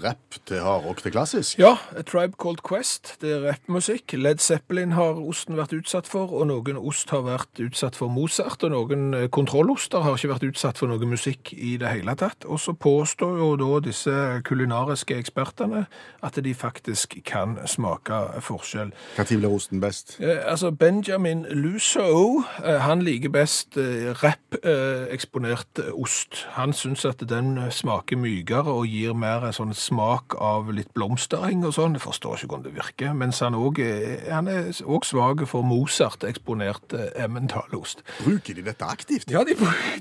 rapp 0.00 0.38
til 0.48 0.62
hardrock 0.64 1.02
til 1.04 1.12
klassisk? 1.12 1.58
Ja, 1.60 1.74
A 1.92 2.02
Tribe 2.08 2.38
Called 2.40 2.62
Quest, 2.64 3.18
det 3.20 3.34
er 3.34 3.42
rappmusikk. 3.44 4.14
Led 4.16 4.40
Zeppelin 4.40 4.94
har 4.96 5.18
osten 5.20 5.58
vært 5.58 5.74
utsatt 5.76 6.08
for, 6.08 6.32
og 6.32 6.46
noen 6.48 6.78
ost 6.80 7.12
har 7.12 7.26
vært 7.26 7.60
utsatt 7.60 7.98
for 7.98 8.08
Mozart, 8.08 8.64
og 8.64 8.72
noen 8.72 9.12
eh, 9.12 9.26
kontrolloster 9.28 10.06
har 10.06 10.16
ikke 10.16 10.30
vært 10.32 10.46
utsatt 10.48 10.80
for 10.80 10.88
noe 10.88 11.04
musikk 11.10 11.52
i 11.52 11.74
det 11.80 11.90
hele 11.98 12.14
tatt. 12.16 12.46
Og 12.48 12.62
så 12.64 12.72
påstår 12.72 13.36
jo 13.42 13.50
da 13.60 13.82
disse 13.84 14.14
kulinariske 14.48 15.20
ekspertene 15.20 15.84
at 16.24 16.40
de 16.40 16.54
faktisk 16.56 17.18
kan 17.28 17.58
smake 17.68 18.22
forskjell. 18.48 18.94
Når 19.18 19.30
blir 19.34 19.52
osten 19.52 19.84
best? 19.84 20.16
Eh, 20.16 20.40
altså, 20.48 20.72
Benjamin 20.72 21.44
Lusso, 21.50 22.40
eh, 22.64 22.80
han 22.88 23.04
liker 23.04 23.36
best 23.36 23.76
eh, 23.76 24.14
rapp-eksponert 24.24 25.84
eh, 25.84 25.92
ost. 25.92 26.46
Han 26.56 26.72
syns 26.72 27.04
at 27.04 27.20
den 27.28 27.58
smaker 27.68 28.16
mykere 28.16 28.77
og 28.78 28.88
gir 28.88 29.16
mer 29.18 29.44
en 29.48 29.54
sånn 29.56 29.74
smak 29.76 30.36
av 30.42 30.70
litt 30.74 30.90
blomstereng 30.96 31.64
og 31.66 31.74
sånn. 31.76 31.96
Jeg 31.98 32.04
forstår 32.04 32.38
ikke 32.38 32.52
hvordan 32.52 32.66
det 32.68 32.74
virker. 32.76 33.12
Mens 33.18 33.42
han 33.44 33.56
òg 33.58 33.82
er, 33.84 34.24
han 34.30 34.50
er 34.52 34.70
også 34.70 35.12
svak 35.12 35.44
for 35.50 35.66
Mozart-eksponert 35.66 36.96
eh, 36.98 37.12
emmentalost. 37.24 38.04
Bruker 38.22 38.58
de 38.58 38.66
dette 38.66 38.88
aktivt? 38.88 39.30
Ja, 39.34 39.44
de, 39.46 39.56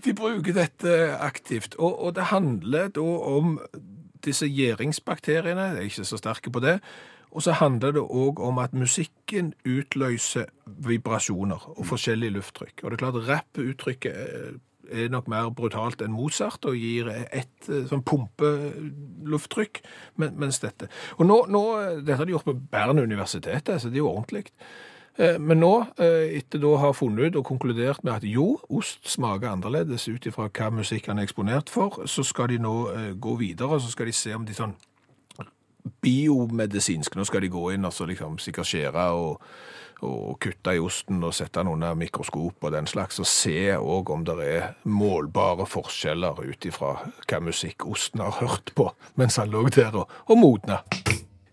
de 0.06 0.16
bruker 0.18 0.58
dette 0.58 0.96
aktivt. 1.18 1.78
Og, 1.80 1.94
og 2.08 2.18
det 2.18 2.30
handler 2.32 2.92
da 2.94 3.06
om 3.38 3.58
disse 4.26 4.48
gjæringsbakteriene, 4.50 5.72
jeg 5.72 5.78
er 5.78 5.92
ikke 5.92 6.08
så 6.08 6.20
sterke 6.20 6.52
på 6.54 6.64
det. 6.64 6.80
Og 7.32 7.44
så 7.44 7.54
handler 7.60 7.92
det 7.98 8.02
òg 8.02 8.40
om 8.42 8.60
at 8.64 8.74
musikken 8.74 9.52
utløser 9.68 10.48
vibrasjoner 10.66 11.68
og 11.76 11.84
forskjellig 11.86 12.32
lufttrykk. 12.38 12.82
Og 12.84 12.92
det 12.92 12.98
er 12.98 13.04
klart 13.04 13.28
rapp-uttrykket 13.28 14.24
eh, 14.24 14.56
er 14.92 15.10
nok 15.14 15.30
mer 15.32 15.50
brutalt 15.56 16.02
enn 16.04 16.16
Mozart 16.16 16.66
og 16.70 16.78
gir 16.80 17.10
et 17.14 17.70
eh, 17.70 17.86
sånn 17.90 18.04
pumpelufttrykk, 18.08 19.82
men, 20.22 20.36
mens 20.40 20.62
dette 20.64 20.90
Og 21.18 21.26
nå, 21.28 21.44
nå, 21.52 21.64
Dette 22.02 22.20
har 22.20 22.28
de 22.28 22.36
gjort 22.36 22.48
på 22.48 22.58
Bern 22.72 23.00
universitetet, 23.00 23.82
så 23.82 23.90
det 23.92 24.00
er 24.00 24.06
jo 24.06 24.14
ordentlig. 24.14 24.48
Eh, 25.18 25.40
Men 25.40 25.60
nå, 25.60 25.74
eh, 25.98 26.38
etter 26.38 26.62
da 26.62 26.74
å 26.74 26.82
ha 26.82 26.92
funnet 26.94 27.32
ut 27.32 27.40
og 27.42 27.48
konkludert 27.50 28.04
med 28.06 28.20
at 28.20 28.28
jo, 28.28 28.60
ost 28.70 29.08
smaker 29.10 29.50
annerledes 29.50 30.08
ut 30.08 30.28
ifra 30.30 30.50
hva 30.50 30.70
musikk 30.72 31.10
han 31.10 31.18
er 31.18 31.26
eksponert 31.26 31.72
for, 31.74 32.04
så 32.06 32.24
skal 32.24 32.52
de 32.54 32.60
nå 32.62 32.76
eh, 32.94 33.14
gå 33.18 33.34
videre, 33.40 33.78
og 33.78 33.82
så 33.82 33.90
skal 33.92 34.12
de 34.12 34.14
se 34.14 34.36
om 34.38 34.46
de 34.46 34.54
sånn 34.54 34.76
biomedisinsk, 36.04 37.16
nå 37.16 37.26
skal 37.26 37.42
de 37.42 37.50
gå 37.50 37.72
inn 37.74 37.88
og 37.88 37.96
så 37.96 38.06
liksom 38.06 38.38
sikkert 38.44 38.70
skjære 38.70 39.08
og, 39.18 39.42
og 40.06 40.38
kutte 40.44 40.76
i 40.78 40.82
osten 40.84 41.24
og 41.24 41.36
sette 41.38 41.62
den 41.62 41.72
under 41.74 41.98
mikroskop 41.98 42.64
og 42.64 42.74
den 42.76 42.90
slags, 42.90 43.20
og 43.20 43.30
se 43.30 43.74
òg 43.78 44.12
om 44.14 44.26
det 44.28 44.38
er 44.46 44.68
målbare 44.84 45.68
forskjeller 45.70 46.44
ut 46.44 46.70
ifra 46.70 46.98
hva 47.28 47.42
musikk 47.44 47.88
osten 47.88 48.24
har 48.26 48.38
hørt 48.42 48.74
på 48.78 48.92
mens 49.16 49.40
han 49.42 49.54
lå 49.54 49.68
der 49.74 49.96
og, 50.04 50.12
og 50.28 50.38
modna. 50.38 50.84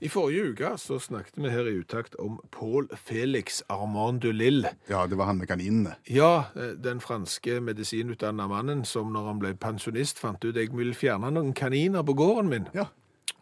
I 0.04 0.08
forrige 0.12 0.50
uke 0.52 0.70
så 0.76 0.98
snakket 1.00 1.38
vi 1.40 1.48
her 1.48 1.64
i 1.70 1.78
utakt 1.80 2.16
om 2.20 2.36
Paul 2.52 2.90
Felix 2.92 3.62
Armand 3.72 4.20
de 4.20 4.34
Lille. 4.36 4.74
Ja, 4.90 5.06
det 5.08 5.16
var 5.16 5.30
han 5.30 5.38
med 5.40 5.48
kaninene. 5.48 5.94
Ja, 6.04 6.50
eh, 6.56 6.74
den 6.76 7.00
franske 7.00 7.56
medisinutdanna 7.64 8.44
mannen 8.50 8.84
som 8.84 9.14
når 9.14 9.30
han 9.30 9.40
ble 9.40 9.54
pensjonist 9.56 10.20
fant 10.20 10.44
ut 10.44 10.60
jeg 10.60 10.74
ville 10.76 10.92
fjerne 10.92 11.32
noen 11.32 11.54
kaniner 11.56 12.04
på 12.04 12.18
gården 12.20 12.52
min. 12.52 12.68
Ja. 12.76 12.90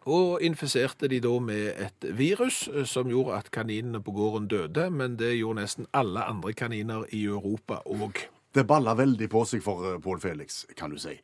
Og 0.05 0.41
infiserte 0.43 1.07
de 1.07 1.21
da 1.23 1.33
med 1.39 1.79
et 1.79 2.07
virus 2.17 2.67
eh, 2.67 2.83
som 2.89 3.09
gjorde 3.11 3.37
at 3.37 3.51
kaninene 3.51 4.01
på 4.03 4.11
gården 4.11 4.47
døde, 4.51 4.89
men 4.91 5.17
det 5.19 5.35
gjorde 5.37 5.61
nesten 5.61 5.87
alle 5.93 6.25
andre 6.27 6.53
kaniner 6.53 7.05
i 7.11 7.23
Europa 7.25 7.81
òg. 7.85 8.25
Det 8.53 8.67
balla 8.67 8.93
veldig 8.93 9.29
på 9.31 9.45
seg 9.47 9.63
for 9.63 9.93
eh, 9.93 10.01
Pål 10.03 10.19
Felix, 10.21 10.65
kan 10.75 10.91
du 10.91 10.99
si. 10.99 11.15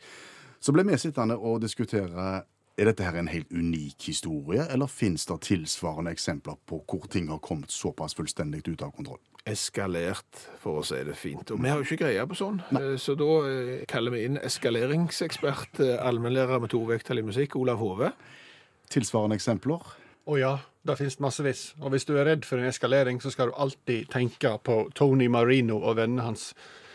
Så 0.59 0.75
ble 0.75 0.83
vi 0.87 0.97
sittende 0.99 1.37
og 1.37 1.61
diskutere 1.63 2.43
er 2.79 2.87
dette 2.87 3.03
her 3.03 3.17
en 3.19 3.27
helt 3.27 3.49
unik 3.51 4.05
historie, 4.07 4.63
eller 4.71 4.87
fins 4.87 5.25
det 5.27 5.41
tilsvarende 5.49 6.13
eksempler 6.15 6.55
på 6.69 6.79
hvor 6.87 7.07
ting 7.11 7.27
har 7.31 7.41
kommet 7.43 7.73
såpass 7.75 8.15
fullstendig 8.15 8.63
ut 8.69 8.83
av 8.85 8.93
kontroll? 8.95 9.19
Eskalert, 9.49 10.43
for 10.61 10.79
å 10.79 10.85
si 10.85 10.99
det 11.03 11.15
fint. 11.19 11.51
Og 11.51 11.59
vi 11.59 11.71
har 11.71 11.79
jo 11.79 11.87
ikke 11.87 12.05
greie 12.05 12.25
på 12.29 12.37
sånn, 12.39 12.61
Nei. 12.75 12.93
så 13.01 13.15
da 13.19 13.29
eh, 13.49 13.71
kaller 13.89 14.15
vi 14.15 14.25
inn 14.27 14.39
eskaleringsekspert, 14.39 15.81
eh, 15.83 15.97
allmennlærer 15.99 16.63
med 16.63 16.71
to 16.71 16.83
vekttall 16.87 17.19
i 17.19 17.25
musikk, 17.27 17.57
Olav 17.59 17.81
Hove. 17.83 18.13
Tilsvarende 18.89 19.37
eksempler? 19.39 19.83
Å 20.29 20.37
ja, 20.37 20.55
det 20.85 20.97
finnes 20.99 21.19
massevis. 21.21 21.61
Og 21.81 21.93
hvis 21.93 22.05
du 22.09 22.15
er 22.17 22.27
redd 22.29 22.45
for 22.45 22.61
en 22.61 22.69
eskalering, 22.69 23.21
så 23.21 23.31
skal 23.33 23.51
du 23.51 23.57
alltid 23.61 24.09
tenke 24.13 24.55
på 24.65 24.81
Tony 24.97 25.29
Marino 25.31 25.79
og 25.79 25.97
vennene 26.01 26.25
hans. 26.25 26.51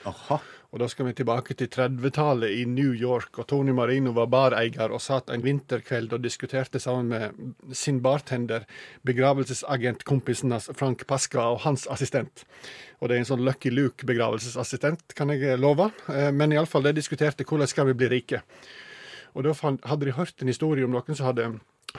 Aha. 0.06 0.40
Og 0.74 0.80
da 0.82 0.88
skal 0.90 1.06
vi 1.06 1.12
tilbake 1.14 1.54
til 1.54 1.68
30-tallet 1.70 2.50
i 2.50 2.64
New 2.66 2.90
York, 2.98 3.38
og 3.38 3.46
Tony 3.46 3.70
Marino 3.70 4.10
var 4.16 4.26
bareier 4.26 4.90
og 4.90 4.98
satt 5.02 5.30
en 5.30 5.44
vinterkveld 5.44 6.16
og 6.16 6.24
diskuterte 6.24 6.80
sammen 6.82 7.12
med 7.12 7.76
sin 7.78 8.00
bartender, 8.02 8.66
begravelsesagentkompisen 9.06 10.50
hans 10.50 10.66
Frank 10.74 11.06
Pasca 11.06 11.44
og 11.52 11.60
hans 11.62 11.86
assistent. 11.86 12.42
Og 12.98 13.06
det 13.06 13.16
er 13.16 13.22
en 13.22 13.30
sånn 13.30 13.44
Lucky 13.46 13.70
Luke-begravelsesassistent, 13.70 15.14
kan 15.14 15.30
jeg 15.30 15.60
love. 15.62 15.92
Eh, 16.10 16.32
Men 16.34 16.56
iallfall, 16.56 16.82
de 16.88 16.96
diskuterte 16.98 17.46
hvordan 17.46 17.70
skal 17.70 17.86
vi 17.92 17.94
bli 18.02 18.10
rike. 18.10 18.42
Og 19.34 19.46
da 19.46 19.54
hadde 19.54 20.04
de 20.06 20.18
hørt 20.18 20.42
en 20.42 20.50
historie 20.50 20.84
om 20.84 20.90
noen 20.90 21.14
som 21.14 21.30
hadde, 21.30 21.52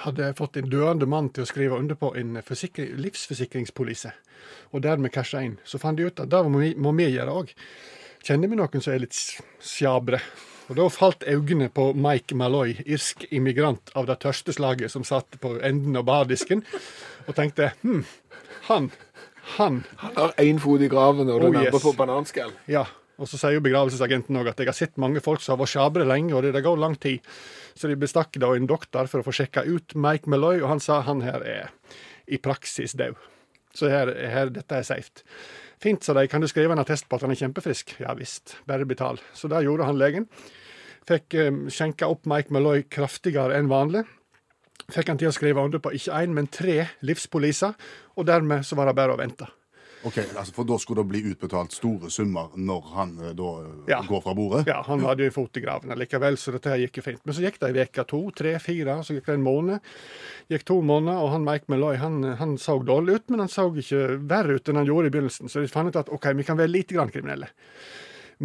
hadde 0.03 0.33
fått 0.37 0.57
en 0.59 0.69
døende 0.69 1.07
mann 1.09 1.29
til 1.33 1.45
å 1.45 1.49
skrive 1.49 1.77
under 1.79 1.95
på 1.95 2.11
en 2.19 2.35
livsforsikringspolise, 2.35 4.11
og 4.73 4.81
dermed 4.83 5.13
casha 5.15 5.41
inn. 5.45 5.57
Så 5.63 5.79
fant 5.81 5.97
de 5.97 6.07
ut 6.09 6.19
at 6.19 6.29
det 6.31 6.41
må 6.49 6.59
vi, 6.63 6.73
må 6.75 6.91
vi 6.97 7.07
gjøre 7.13 7.31
òg. 7.43 7.53
Kjenner 8.25 8.49
vi 8.51 8.57
noen 8.59 8.81
som 8.81 8.93
er 8.93 9.03
litt 9.05 9.15
sjabre? 9.61 10.19
Og 10.65 10.79
da 10.79 10.87
falt 10.89 11.23
øynene 11.29 11.69
på 11.69 11.91
Mike 11.93 12.33
Malloy, 12.35 12.73
irsk 12.89 13.27
immigrant 13.29 13.91
av 13.93 14.07
det 14.09 14.17
tørste 14.23 14.53
slaget, 14.55 14.89
som 14.91 15.03
satt 15.05 15.37
på 15.41 15.59
enden 15.61 15.95
av 15.99 16.07
bardisken, 16.07 16.63
og 17.27 17.35
tenkte 17.37 17.71
hm, 17.83 18.01
han, 18.69 18.89
han 19.57 19.83
Han 20.01 20.15
har 20.17 20.33
én 20.41 20.57
fot 20.59 20.81
i 20.81 20.89
graven 20.89 21.29
og 21.29 21.41
den 21.41 21.53
Oh, 21.53 21.59
andre 21.61 21.69
yes. 21.69 21.83
på 21.83 21.93
bananskall. 21.93 22.51
ja, 22.67 22.85
og 23.15 23.29
så 23.29 23.39
sier 23.39 23.55
jo 23.57 23.63
begravelsesagenten 23.63 24.38
òg 24.39 24.51
at 24.51 24.60
jeg 24.60 24.69
har 24.69 24.77
sett 24.77 25.00
mange 25.01 25.22
folk 25.24 25.43
som 25.43 25.55
har 25.55 25.62
vært 25.63 25.74
sjabre 25.75 26.07
lenge, 26.07 26.34
og 26.36 26.43
det, 26.43 26.51
det 26.55 26.63
går 26.65 26.81
lang 26.81 26.98
tid. 27.00 27.24
Så 27.75 27.91
de 27.91 28.00
bestakk 28.00 28.36
da 28.41 28.51
en 28.55 28.67
doktor 28.69 29.07
for 29.12 29.22
å 29.22 29.27
få 29.27 29.36
sjekka 29.36 29.63
ut 29.67 29.95
Mike 29.95 30.31
Malloy, 30.31 30.60
og 30.63 30.74
han 30.74 30.84
sa 30.84 31.01
han 31.07 31.24
her 31.25 31.45
er 31.45 31.72
i 32.27 32.39
praksis 32.41 32.98
død. 33.00 33.15
Så 33.75 33.91
her, 33.91 34.12
her, 34.31 34.51
dette 34.55 34.77
er 34.77 34.88
safe. 34.88 35.24
Fint, 35.84 36.03
sa 36.03 36.15
de. 36.15 36.27
Kan 36.31 36.43
du 36.43 36.48
skrive 36.48 36.72
en 36.75 36.81
attest 36.81 37.10
på 37.10 37.17
at 37.17 37.25
han 37.25 37.34
er 37.34 37.39
kjempefrisk? 37.39 37.98
Ja 38.03 38.15
visst, 38.15 38.55
bare 38.67 38.88
betal. 38.88 39.19
Så 39.36 39.51
det 39.51 39.65
gjorde 39.65 39.88
han 39.89 40.00
legen. 40.00 40.29
Fikk 41.05 41.36
eh, 41.38 41.51
skjenka 41.69 42.07
opp 42.10 42.24
Mike 42.29 42.55
Malloy 42.55 42.86
kraftigere 42.89 43.57
enn 43.60 43.69
vanlig. 43.69 44.05
Fikk 44.93 45.12
han 45.12 45.19
til 45.19 45.31
å 45.31 45.36
skrive 45.36 45.63
under 45.65 45.81
på 45.81 45.91
ikke 45.98 46.24
én, 46.24 46.34
men 46.36 46.48
tre 46.51 46.86
livspoliser, 47.05 47.75
og 48.15 48.27
dermed 48.29 48.65
så 48.65 48.77
var 48.77 48.89
det 48.89 48.98
bare 48.98 49.15
å 49.15 49.19
vente. 49.19 49.48
Ok, 50.05 50.19
altså 50.38 50.53
For 50.53 50.67
da 50.69 50.75
skulle 50.77 51.01
det 51.01 51.09
bli 51.09 51.21
utbetalt 51.31 51.74
store 51.74 52.12
summer 52.13 52.51
når 52.62 52.89
han 52.93 53.13
eh, 53.25 53.31
da 53.38 53.47
eh, 53.63 53.71
Ja. 53.89 54.00
går 54.05 54.21
fra 54.21 54.35
bordet? 54.38 54.67
Ja, 54.69 54.83
han 54.85 55.01
hadde 55.01 55.25
jo 55.25 55.31
en 55.31 55.35
fot 55.35 55.57
i 55.57 55.63
graven 55.63 55.95
likevel, 55.97 56.38
så 56.38 56.53
dette 56.53 56.69
her 56.69 56.83
gikk 56.83 57.00
jo 57.00 57.05
fint. 57.07 57.24
Men 57.25 57.33
så 57.38 57.41
gikk 57.45 57.57
det 57.63 57.71
ei 57.74 57.88
uke, 57.88 58.05
to, 58.12 58.19
tre, 58.38 58.53
fire, 58.62 59.00
så 59.07 59.17
gikk 59.17 59.25
det 59.31 59.38
en 59.39 59.45
måned. 59.47 59.79
Gikk 60.53 60.65
to 60.69 60.77
måneder, 60.85 61.17
og 61.25 61.31
han 61.33 61.47
Mike 61.47 61.65
Malloy 61.74 61.97
han, 61.97 62.19
han 62.38 62.53
så 62.62 62.77
dårlig 62.85 63.17
ut, 63.17 63.29
men 63.33 63.45
han 63.47 63.50
så 63.51 63.65
ikke 63.74 64.03
verre 64.29 64.59
ut 64.59 64.69
enn 64.69 64.81
han 64.83 64.89
gjorde 64.91 65.09
i 65.09 65.15
begynnelsen. 65.17 65.50
Så 65.50 65.65
de 65.65 65.71
fant 65.74 65.89
ut 65.89 65.97
at 66.03 66.12
OK, 66.13 66.29
vi 66.38 66.45
kan 66.45 66.59
være 66.62 66.74
lite 66.75 66.93
grann 67.00 67.09
kriminelle. 67.13 67.50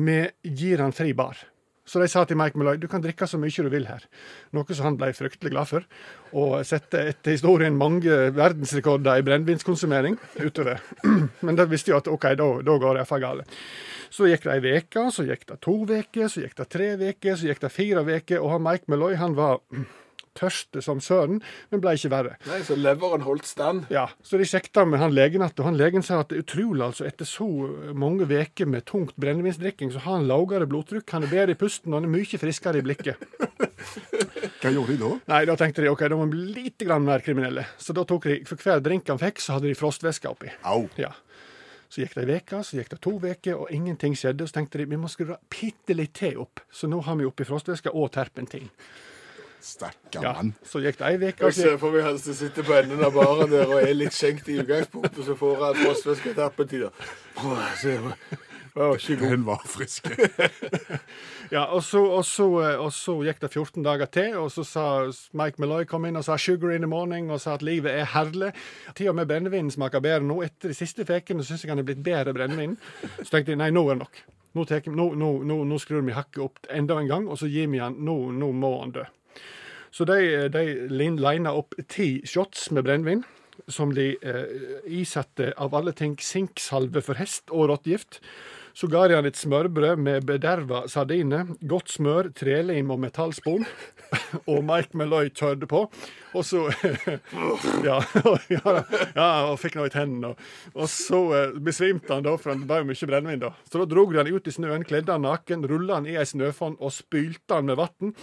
Vi 0.00 0.20
gir 0.56 0.80
han 0.80 0.96
fri 0.96 1.12
bar. 1.18 1.36
Så 1.88 2.00
de 2.02 2.08
sa 2.10 2.22
til 2.28 2.38
Mike 2.38 2.58
Malloy 2.60 2.78
du 2.78 2.86
kan 2.90 3.02
drikke 3.02 3.26
så 3.26 3.38
mye 3.40 3.64
du 3.64 3.70
vil 3.72 3.88
her. 3.88 4.04
Noe 4.54 4.76
som 4.76 4.90
han 4.90 4.98
ble 5.00 5.12
fryktelig 5.16 5.52
glad 5.54 5.70
for. 5.70 5.86
Og 6.36 6.60
sette 6.66 7.02
etter 7.12 7.34
historien 7.34 7.76
mange 7.76 8.30
verdensrekorder 8.36 9.18
i 9.18 9.24
brennevinskonsumering 9.26 10.18
utover. 10.38 10.82
Men 11.46 11.58
da 11.58 11.66
visste 11.70 11.94
jo 11.94 11.98
at 11.98 12.10
OK, 12.10 12.28
da, 12.38 12.50
da 12.66 12.76
går 12.76 12.94
det 12.94 13.04
iallfall 13.04 13.24
galt. 13.24 13.56
Så 14.10 14.26
gikk 14.26 14.46
det 14.46 14.58
ei 14.58 14.76
uke, 14.82 15.06
så 15.14 15.24
gikk 15.26 15.46
det 15.46 15.60
to 15.62 15.76
uker, 15.86 16.28
så 16.28 16.44
gikk 16.44 16.56
det 16.58 16.68
tre 16.70 16.92
uker, 16.98 17.36
så 17.38 17.50
gikk 17.50 17.60
det 17.62 17.72
fire 17.74 18.04
uker. 18.06 18.42
Og 18.42 18.62
Mike 18.62 18.90
Malloy 18.90 19.14
han 19.20 19.36
var 19.38 19.60
tørste 20.38 20.82
som 20.84 21.00
søren, 21.02 21.40
men 21.70 21.82
ble 21.82 21.94
ikke 21.96 22.12
verre. 22.12 22.36
Nei, 22.48 22.60
så 22.66 22.76
leveren 22.78 23.24
holdt 23.26 23.48
stand. 23.48 23.86
Ja, 23.92 24.08
Så 24.22 24.38
de 24.40 24.46
sjekka 24.48 24.84
med 24.88 25.00
han 25.02 25.14
legen 25.16 25.42
at, 25.42 25.58
og 25.58 25.70
han 25.70 25.78
legen 25.80 26.04
sa 26.06 26.20
at 26.22 26.30
det 26.30 26.38
er 26.38 26.44
utrolig, 26.44 26.84
altså, 26.86 27.06
etter 27.08 27.28
så 27.28 27.46
mange 27.94 28.28
uker 28.30 28.68
med 28.70 28.86
tungt 28.88 29.16
brennevinsdrikking, 29.20 29.92
så 29.92 30.04
har 30.04 30.18
han 30.20 30.28
lavere 30.30 30.68
blodtrykk, 30.70 31.08
han 31.10 31.26
er 31.26 31.34
bedre 31.34 31.56
i 31.56 31.60
pusten, 31.60 31.92
og 31.92 32.00
han 32.00 32.08
er 32.08 32.14
mye 32.18 32.40
friskere 32.40 32.80
i 32.80 32.86
blikket. 32.86 33.26
Hva 34.60 34.70
gjorde 34.74 34.92
de 34.92 35.00
da? 35.00 35.10
Nei, 35.32 35.40
da 35.48 35.56
tenkte 35.58 35.82
de 35.84 35.90
ok, 35.90 36.04
da 36.12 36.18
må 36.18 36.28
vi 36.28 36.36
bli 36.36 36.64
litt 36.66 36.84
mer 37.00 37.24
kriminelle. 37.24 37.64
Så 37.80 37.96
da 37.96 38.04
tok 38.04 38.28
de, 38.28 38.38
for 38.48 38.60
hver 38.60 38.82
drink 38.84 39.08
han 39.08 39.20
fikk, 39.20 39.40
så 39.40 39.56
hadde 39.56 39.70
de 39.70 39.78
frostvæske 39.78 40.28
oppi. 40.28 40.52
Au. 40.68 40.84
Ja. 41.00 41.12
Så 41.90 42.04
gikk 42.04 42.14
det 42.14 42.26
ei 42.28 42.36
uke, 42.38 42.60
så 42.62 42.76
gikk 42.78 42.92
det 42.92 43.00
to 43.02 43.16
uker, 43.18 43.56
og 43.56 43.70
ingenting 43.74 44.14
skjedde. 44.14 44.46
Så 44.46 44.60
tenkte 44.60 44.78
de 44.78 44.86
vi 44.92 44.98
må 45.00 45.08
skru 45.10 45.32
bitte 45.50 45.96
litt 45.96 46.12
til 46.20 46.38
opp. 46.38 46.62
Så 46.70 46.86
nå 46.90 47.00
har 47.06 47.18
vi 47.18 47.26
oppi 47.26 47.46
frostvæske 47.48 47.90
og 47.90 48.12
terpentin. 48.14 48.68
Stakkar 49.60 50.22
Ja. 50.22 50.32
mann. 50.32 50.54
Så 50.64 50.80
gikk 50.80 50.98
det 50.98 51.06
ei 51.06 51.16
uke, 51.28 51.44
Jeg 51.44 51.54
ser 51.54 51.78
for 51.78 51.90
meg 51.92 52.02
han 52.02 52.18
som 52.18 52.34
sitter 52.34 52.62
på 52.62 52.72
enden 52.78 53.04
av 53.04 53.12
baren 53.12 53.50
der 53.50 53.66
og 53.66 53.82
er 53.82 53.92
litt 53.94 54.12
skjenkt 54.16 54.48
i 54.48 54.58
utgangspunktet, 54.62 55.24
så 55.24 55.36
får 55.36 55.64
han 55.64 55.74
frostvæske 55.84 56.34
til. 56.68 56.90
Den 59.30 59.44
var 59.44 59.62
frisk. 59.66 60.06
Ja, 61.50 61.64
og 61.74 61.82
så, 61.82 61.98
og, 62.04 62.24
så, 62.24 62.44
eh, 62.62 62.76
og 62.78 62.92
så 62.94 63.16
gikk 63.26 63.40
det 63.42 63.48
14 63.50 63.82
dager 63.82 64.06
til, 64.06 64.36
og 64.38 64.52
så 64.54 64.62
sa 64.62 64.84
Mike 65.34 65.58
Malloy 65.58 65.82
kom 65.84 66.04
inn 66.06 66.16
og 66.16 66.22
sa 66.24 66.36
'sugar 66.36 66.70
in 66.70 66.82
the 66.82 66.86
morning', 66.86 67.30
og 67.32 67.40
sa 67.40 67.54
at 67.54 67.62
livet 67.62 67.90
er 67.90 68.04
herlig. 68.04 68.52
Til 68.94 69.08
og 69.08 69.16
med 69.16 69.26
brennevinen 69.26 69.70
smaker 69.70 70.00
bedre 70.00 70.22
nå. 70.22 70.44
Etter 70.44 70.68
de 70.68 70.74
siste 70.74 71.02
ukene 71.02 71.42
syns 71.42 71.64
jeg 71.64 71.70
han 71.70 71.78
er 71.78 71.82
blitt 71.82 72.04
bedre 72.04 72.32
brennevin. 72.32 72.76
Så 73.18 73.30
tenkte 73.30 73.50
jeg 73.50 73.58
nei, 73.58 73.70
nå 73.70 73.82
er 73.90 73.94
det 73.94 73.98
nok. 73.98 74.22
Nå, 74.54 74.64
tek, 74.64 74.86
nå, 74.86 75.14
nå, 75.14 75.42
nå, 75.42 75.64
nå 75.64 75.78
skrur 75.78 76.02
vi 76.06 76.12
hakket 76.12 76.38
opp 76.42 76.58
enda 76.70 76.98
en 77.00 77.08
gang, 77.08 77.28
og 77.28 77.38
så 77.38 77.50
gir 77.50 77.66
vi 77.66 77.78
han 77.78 77.94
Nå, 77.98 78.30
nå 78.30 78.52
må 78.52 78.80
han 78.80 78.92
dø. 78.92 79.04
Så 79.90 80.06
de, 80.06 80.48
de 80.52 80.64
lina 80.90 81.54
opp 81.56 81.74
ti 81.90 82.20
shots 82.28 82.70
med 82.70 82.86
brennevin, 82.86 83.24
som 83.70 83.92
de 83.94 84.14
eh, 84.22 84.46
isatte 84.86 85.52
av 85.60 85.74
alle 85.74 85.92
ting 85.96 86.16
sinksalve 86.22 87.02
for 87.04 87.20
hest 87.20 87.50
og 87.50 87.70
rottegift. 87.72 88.20
Så 88.72 88.86
ga 88.86 89.02
de 89.08 89.16
han 89.18 89.26
et 89.26 89.38
smørbrød 89.38 89.98
med 89.98 90.26
bederva 90.28 90.84
sardiner, 90.88 91.48
godt 91.68 91.90
smør, 91.90 92.30
trelim 92.36 92.92
og 92.94 93.00
metallspon. 93.02 93.66
Og 94.50 94.64
Mike 94.66 94.96
Malloy 94.98 95.28
kjørte 95.30 95.68
på. 95.70 95.84
Og 96.34 96.44
så 96.46 96.64
ja, 97.88 97.98
ja, 98.56 98.72
ja, 99.14 99.28
og 99.50 99.58
fikk 99.62 99.76
noe 99.78 99.86
i 99.86 99.92
tennene. 99.94 100.32
Og, 100.32 100.48
og 100.74 100.90
så 100.90 101.20
eh, 101.36 101.58
besvimte 101.62 102.14
han 102.14 102.26
da, 102.26 102.36
for 102.38 102.54
han 102.54 102.64
jo 102.66 102.88
mye 102.88 103.10
brennevin 103.10 103.42
da. 103.44 103.52
Så 103.70 103.82
da 103.82 103.86
drog 103.90 104.14
de 104.14 104.22
han 104.22 104.30
ut 104.30 104.50
i 104.50 104.54
snøen, 104.54 104.86
kledde 104.86 105.14
han 105.14 105.26
naken, 105.26 105.66
rulla 105.70 106.00
han 106.00 106.08
i 106.10 106.16
ei 106.18 106.26
snøfonn 106.26 106.78
og 106.78 106.94
spylte 106.94 107.58
han 107.58 107.70
med 107.70 107.78
vann. 107.82 108.14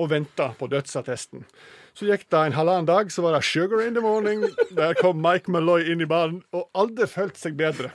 Og 0.00 0.08
venta 0.08 0.50
på 0.56 0.68
dødsattesten. 0.72 1.44
Så 1.92 2.06
gikk 2.08 2.28
det 2.32 2.40
en 2.40 2.56
halvannen 2.56 2.88
dag, 2.88 3.10
så 3.12 3.22
var 3.22 3.34
det 3.36 3.44
'Sugar 3.44 3.86
in 3.86 3.94
the 3.94 4.00
morning'. 4.00 4.46
Der 4.76 4.94
kom 4.94 5.20
Mike 5.20 5.50
Malloy 5.50 5.90
inn 5.92 6.00
i 6.00 6.08
banen, 6.08 6.42
og 6.52 6.70
aldri 6.74 7.06
følte 7.06 7.38
seg 7.38 7.56
bedre. 7.56 7.92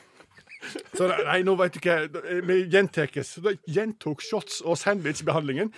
Så 0.96 1.08
nei, 1.08 1.42
nå 1.46 1.56
vet 1.56 1.74
du 1.74 1.80
hva, 1.80 2.08
vi 2.46 2.66
gjentekes. 2.70 3.36
Så 3.36 3.42
da 3.42 3.56
gjentok 3.68 4.22
shots- 4.22 4.62
og 4.66 4.78
sandwichbehandlingen. 4.78 5.72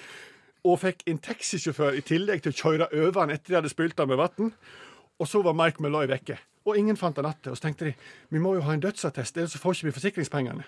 Og 0.68 0.80
fikk 0.80 1.04
en 1.08 1.20
taxisjåfør 1.20 1.98
i 1.98 2.02
tillegg 2.02 2.44
til 2.44 2.52
å 2.52 2.60
kjøre 2.62 2.90
over 2.92 3.22
han 3.22 3.32
etter 3.32 3.54
de 3.54 3.60
hadde 3.62 3.72
spylt 3.72 4.00
han 4.00 4.10
med 4.12 4.18
vann. 4.18 4.54
Og 5.20 5.28
så 5.28 5.42
var 5.44 5.56
Mike 5.58 5.82
Malloy 5.84 6.08
vekke. 6.08 6.38
Og 6.68 6.78
ingen 6.78 7.00
fant 7.00 7.18
han 7.18 7.30
igjen. 7.30 7.52
Og 7.54 7.58
så 7.58 7.68
tenkte 7.68 7.90
de 7.90 7.94
vi 8.34 8.44
må 8.44 8.58
jo 8.58 8.64
ha 8.68 8.76
en 8.76 8.84
dødsattest, 8.84 9.38
ellers 9.38 9.58
får 9.62 9.78
ikke 9.78 9.90
vi 9.90 9.98
forsikringspengene. 10.00 10.66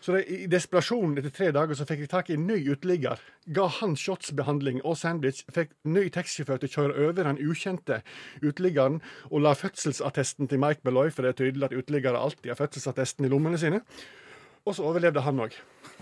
Så 0.00 0.14
de, 0.14 0.20
i 0.22 0.46
desperasjonen 0.50 1.16
etter 1.18 1.32
tre 1.34 1.48
dager 1.54 1.74
så 1.74 1.86
fikk 1.88 2.04
de 2.04 2.10
tak 2.10 2.28
i 2.30 2.36
en 2.38 2.46
ny 2.46 2.58
uteligger. 2.68 3.18
Ga 3.56 3.66
han 3.80 3.96
shotsbehandling 3.98 4.82
og 4.84 4.98
sandwich. 5.00 5.42
Fikk 5.54 5.72
ny 5.88 6.06
taxisjåfør 6.14 6.62
til 6.62 6.70
å 6.70 6.74
kjøre 6.76 7.08
over 7.08 7.26
den 7.26 7.40
ukjente 7.42 8.02
uteliggeren 8.44 9.00
og 9.32 9.42
la 9.42 9.56
fødselsattesten 9.58 10.50
til 10.50 10.62
Mike 10.62 10.86
Malloy, 10.86 11.10
for 11.10 11.26
det 11.26 11.34
er 11.34 11.40
tydelig 11.42 11.70
at 11.70 11.76
uteliggere 11.80 12.22
alltid 12.22 12.52
har 12.52 12.60
fødselsattesten 12.60 13.26
i 13.26 13.32
lommene 13.32 13.58
sine. 13.58 13.82
Og 14.68 14.76
så 14.76 14.84
overlevde 14.84 15.24
han 15.24 15.40
òg. 15.40 15.54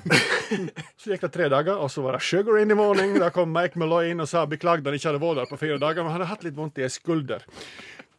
Så 1.00 1.12
gikk 1.12 1.22
det 1.22 1.32
tre 1.34 1.46
dager, 1.50 1.78
og 1.80 1.90
så 1.90 2.02
var 2.02 2.16
det 2.16 2.22
'sugar 2.22 2.58
in 2.60 2.68
the 2.68 2.76
morning'. 2.76 3.18
Da 3.18 3.30
kom 3.30 3.52
Mike 3.52 3.78
Malloy 3.78 4.10
inn 4.10 4.20
og 4.20 4.28
sa 4.28 4.44
beklagde 4.44 4.90
han 4.90 4.94
ikke 4.94 5.08
hadde 5.08 5.22
vært 5.22 5.38
der 5.38 5.50
på 5.50 5.58
fire 5.60 5.78
dager, 5.78 6.02
men 6.02 6.12
han 6.12 6.20
hadde 6.20 6.30
hatt 6.30 6.44
litt 6.44 6.56
vondt 6.56 6.78
i 6.78 6.82
ei 6.82 6.90
skulder. 6.90 7.46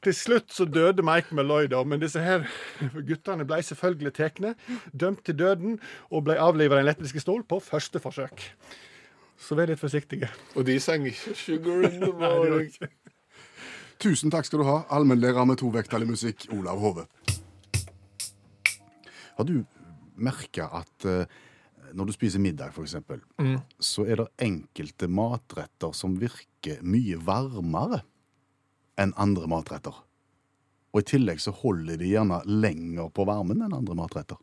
Til 0.06 0.14
slutt 0.14 0.54
så 0.54 0.66
døde 0.70 1.02
Mike 1.06 1.34
Malloy, 1.36 1.66
da, 1.72 1.80
men 1.84 2.02
disse 2.02 2.22
her 2.22 2.46
guttene 3.08 3.48
ble 3.50 3.58
selvfølgelig 3.66 4.14
tatt, 4.14 4.42
dømt 4.94 5.24
til 5.26 5.38
døden 5.40 5.80
og 6.12 6.28
ble 6.28 6.38
avlivet 6.42 6.78
i 6.78 6.80
en 6.80 6.86
elektrisk 6.86 7.20
stol 7.24 7.42
på 7.48 7.60
første 7.64 8.02
forsøk. 8.02 8.44
Så 9.38 9.58
vær 9.58 9.70
litt 9.70 9.82
forsiktige. 9.82 10.30
Og 10.56 10.66
de 10.66 10.80
sang 10.82 11.06
ikke 11.06 11.34
'Sugar 11.34 11.90
in 11.90 12.02
the 12.02 12.14
morning'. 12.22 12.74
Tusen 13.98 14.32
takk 14.32 14.46
skal 14.46 14.62
du 14.62 14.68
ha, 14.68 14.84
allmennlærer 14.94 15.46
med 15.46 15.58
tovektig 15.58 16.06
musikk, 16.06 16.46
Olav 16.54 16.80
Hove. 16.80 17.08
Har 19.38 19.46
du 19.46 19.66
merka 20.18 20.70
at 20.74 21.06
eh, 21.06 21.26
når 21.94 22.06
du 22.06 22.14
spiser 22.14 22.40
middag, 22.40 22.74
f.eks., 22.74 22.94
eksempel, 22.94 23.22
så 23.80 24.06
er 24.06 24.22
det 24.22 24.28
enkelte 24.44 25.08
matretter 25.08 25.94
som 25.94 26.18
virker 26.20 26.82
mye 26.82 27.18
varmere 27.18 28.02
enn 28.98 29.14
andre 29.18 29.48
matretter? 29.52 29.96
Og 30.96 31.04
i 31.04 31.08
tillegg 31.12 31.42
så 31.44 31.52
holder 31.54 32.00
de 32.00 32.10
gjerne 32.10 32.42
lenger 32.48 33.10
på 33.14 33.26
varmen 33.28 33.62
enn 33.62 33.76
andre 33.76 33.96
matretter. 33.98 34.40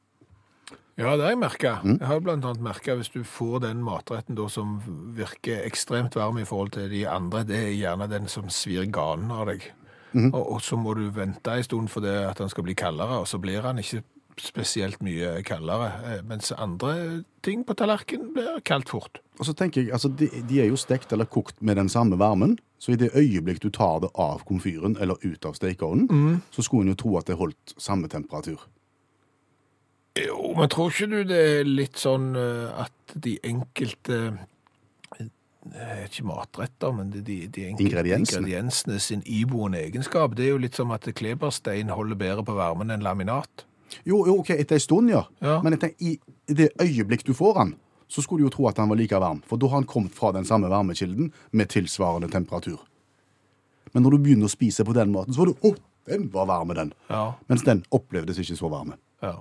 Ja, 0.94 1.16
det 1.16 1.24
har 1.24 1.32
jeg 1.32 1.40
merka. 1.40 1.70
Jeg 1.82 2.06
har 2.06 2.20
blant 2.22 2.44
annet 2.46 2.62
merka 2.62 2.94
hvis 2.94 3.10
du 3.10 3.24
får 3.26 3.64
den 3.64 3.80
matretten 3.82 4.36
da 4.38 4.44
som 4.52 4.76
virker 5.16 5.64
ekstremt 5.66 6.14
varm 6.14 6.38
i 6.38 6.46
forhold 6.46 6.70
til 6.76 6.86
de 6.92 7.00
andre, 7.10 7.42
det 7.48 7.56
er 7.58 7.72
gjerne 7.74 8.06
den 8.12 8.28
som 8.30 8.46
svir 8.46 8.86
ganen 8.94 9.32
av 9.34 9.48
deg. 9.50 9.66
og, 10.14 10.38
og 10.38 10.60
så 10.62 10.78
må 10.78 10.94
du 10.94 11.08
vente 11.10 11.50
en 11.50 11.66
stund 11.66 11.90
for 11.90 12.04
det 12.04 12.14
at 12.28 12.38
den 12.38 12.52
skal 12.52 12.62
bli 12.62 12.76
kaldere, 12.78 13.18
og 13.24 13.26
så 13.26 13.40
blir 13.42 13.66
han 13.66 13.82
ikke 13.82 14.04
spesielt 14.38 15.02
mye 15.02 15.40
kaldere. 15.42 15.90
eh, 16.12 16.22
Mens 16.22 16.52
andre 16.54 17.24
ting 17.42 17.64
på 17.66 17.74
tallerkenen 17.74 18.30
blir 18.34 18.62
kaldt 18.62 18.94
fort. 18.94 19.18
Og 19.38 19.46
så 19.48 19.52
tenker 19.58 19.82
jeg, 19.82 19.92
altså 19.92 20.08
de, 20.08 20.28
de 20.48 20.60
er 20.62 20.68
jo 20.70 20.76
stekt 20.78 21.12
eller 21.12 21.26
kokt 21.26 21.58
med 21.60 21.76
den 21.76 21.88
samme 21.90 22.18
varmen, 22.20 22.54
så 22.78 22.92
i 22.94 22.98
det 23.00 23.10
øyeblikk 23.18 23.62
du 23.64 23.70
tar 23.74 24.00
det 24.04 24.12
av 24.14 24.44
komfyren 24.46 24.94
eller 25.00 25.18
ut 25.24 25.44
av 25.48 25.56
stekeovnen, 25.58 26.38
så 26.54 26.62
skulle 26.62 26.86
en 26.86 26.92
jo 26.94 27.00
tro 27.00 27.16
at 27.18 27.26
det 27.26 27.38
holdt 27.40 27.74
samme 27.76 28.08
temperatur. 28.12 28.62
Jo, 30.14 30.52
men 30.54 30.70
tror 30.70 30.92
ikke 30.92 31.10
du 31.10 31.20
det 31.26 31.38
er 31.42 31.66
litt 31.66 31.98
sånn 31.98 32.36
eh, 32.38 32.84
at 32.84 33.14
de 33.18 33.32
enkelte 33.42 34.18
eh, 35.18 36.04
ikke 36.04 36.26
matretter, 36.28 36.94
men 36.94 37.10
de, 37.10 37.22
de, 37.26 37.38
de 37.48 37.64
enkelte 37.72 37.88
Ingrediensene. 37.88 38.44
ingrediensene 38.44 39.00
sin 39.02 39.24
iboende 39.26 39.80
egenskap. 39.82 40.36
Det 40.38 40.46
er 40.46 40.52
jo 40.54 40.60
litt 40.62 40.78
som 40.78 40.94
at 40.94 41.08
kleberstein 41.18 41.90
holder 41.90 42.20
bedre 42.20 42.46
på 42.46 42.54
varmen 42.54 42.94
enn 42.94 43.02
laminat. 43.02 43.66
Jo, 44.06 44.22
jo, 44.26 44.38
ok, 44.44 44.54
etter 44.54 44.78
en 44.78 44.82
stund, 44.86 45.10
ja. 45.10 45.24
Ja. 45.42 45.58
Men 45.66 45.80
tenker, 45.82 45.98
i 45.98 46.54
det 46.62 46.70
øyeblikk 46.82 47.26
du 47.26 47.34
får 47.34 47.58
han, 47.58 47.74
så 48.14 48.22
skulle 48.22 48.44
du 48.44 48.48
jo 48.48 48.52
tro 48.54 48.68
at 48.70 48.78
han 48.78 48.90
var 48.92 48.98
like 49.00 49.18
varm, 49.18 49.40
for 49.48 49.58
da 49.58 49.66
har 49.72 49.80
han 49.80 49.88
kommet 49.90 50.14
fra 50.14 50.30
den 50.36 50.46
samme 50.46 50.70
varmekilden 50.70 51.32
med 51.50 51.72
tilsvarende 51.74 52.30
temperatur. 52.30 52.78
Men 53.94 54.06
når 54.06 54.14
du 54.14 54.22
begynner 54.26 54.46
å 54.50 54.52
spise 54.54 54.86
på 54.86 54.94
den 54.94 55.10
måten, 55.14 55.34
så 55.34 55.42
var 55.42 55.50
du, 55.50 55.66
åh, 55.66 55.80
den 56.06 56.28
var 56.30 56.46
varme 56.50 56.76
den. 56.78 56.92
Ja, 57.10 57.32
Mens 57.50 57.64
den 57.66 57.82
opplevdes 57.94 58.38
ikke 58.42 58.58
så 58.60 58.70
varme. 58.70 59.00
ja. 59.24 59.40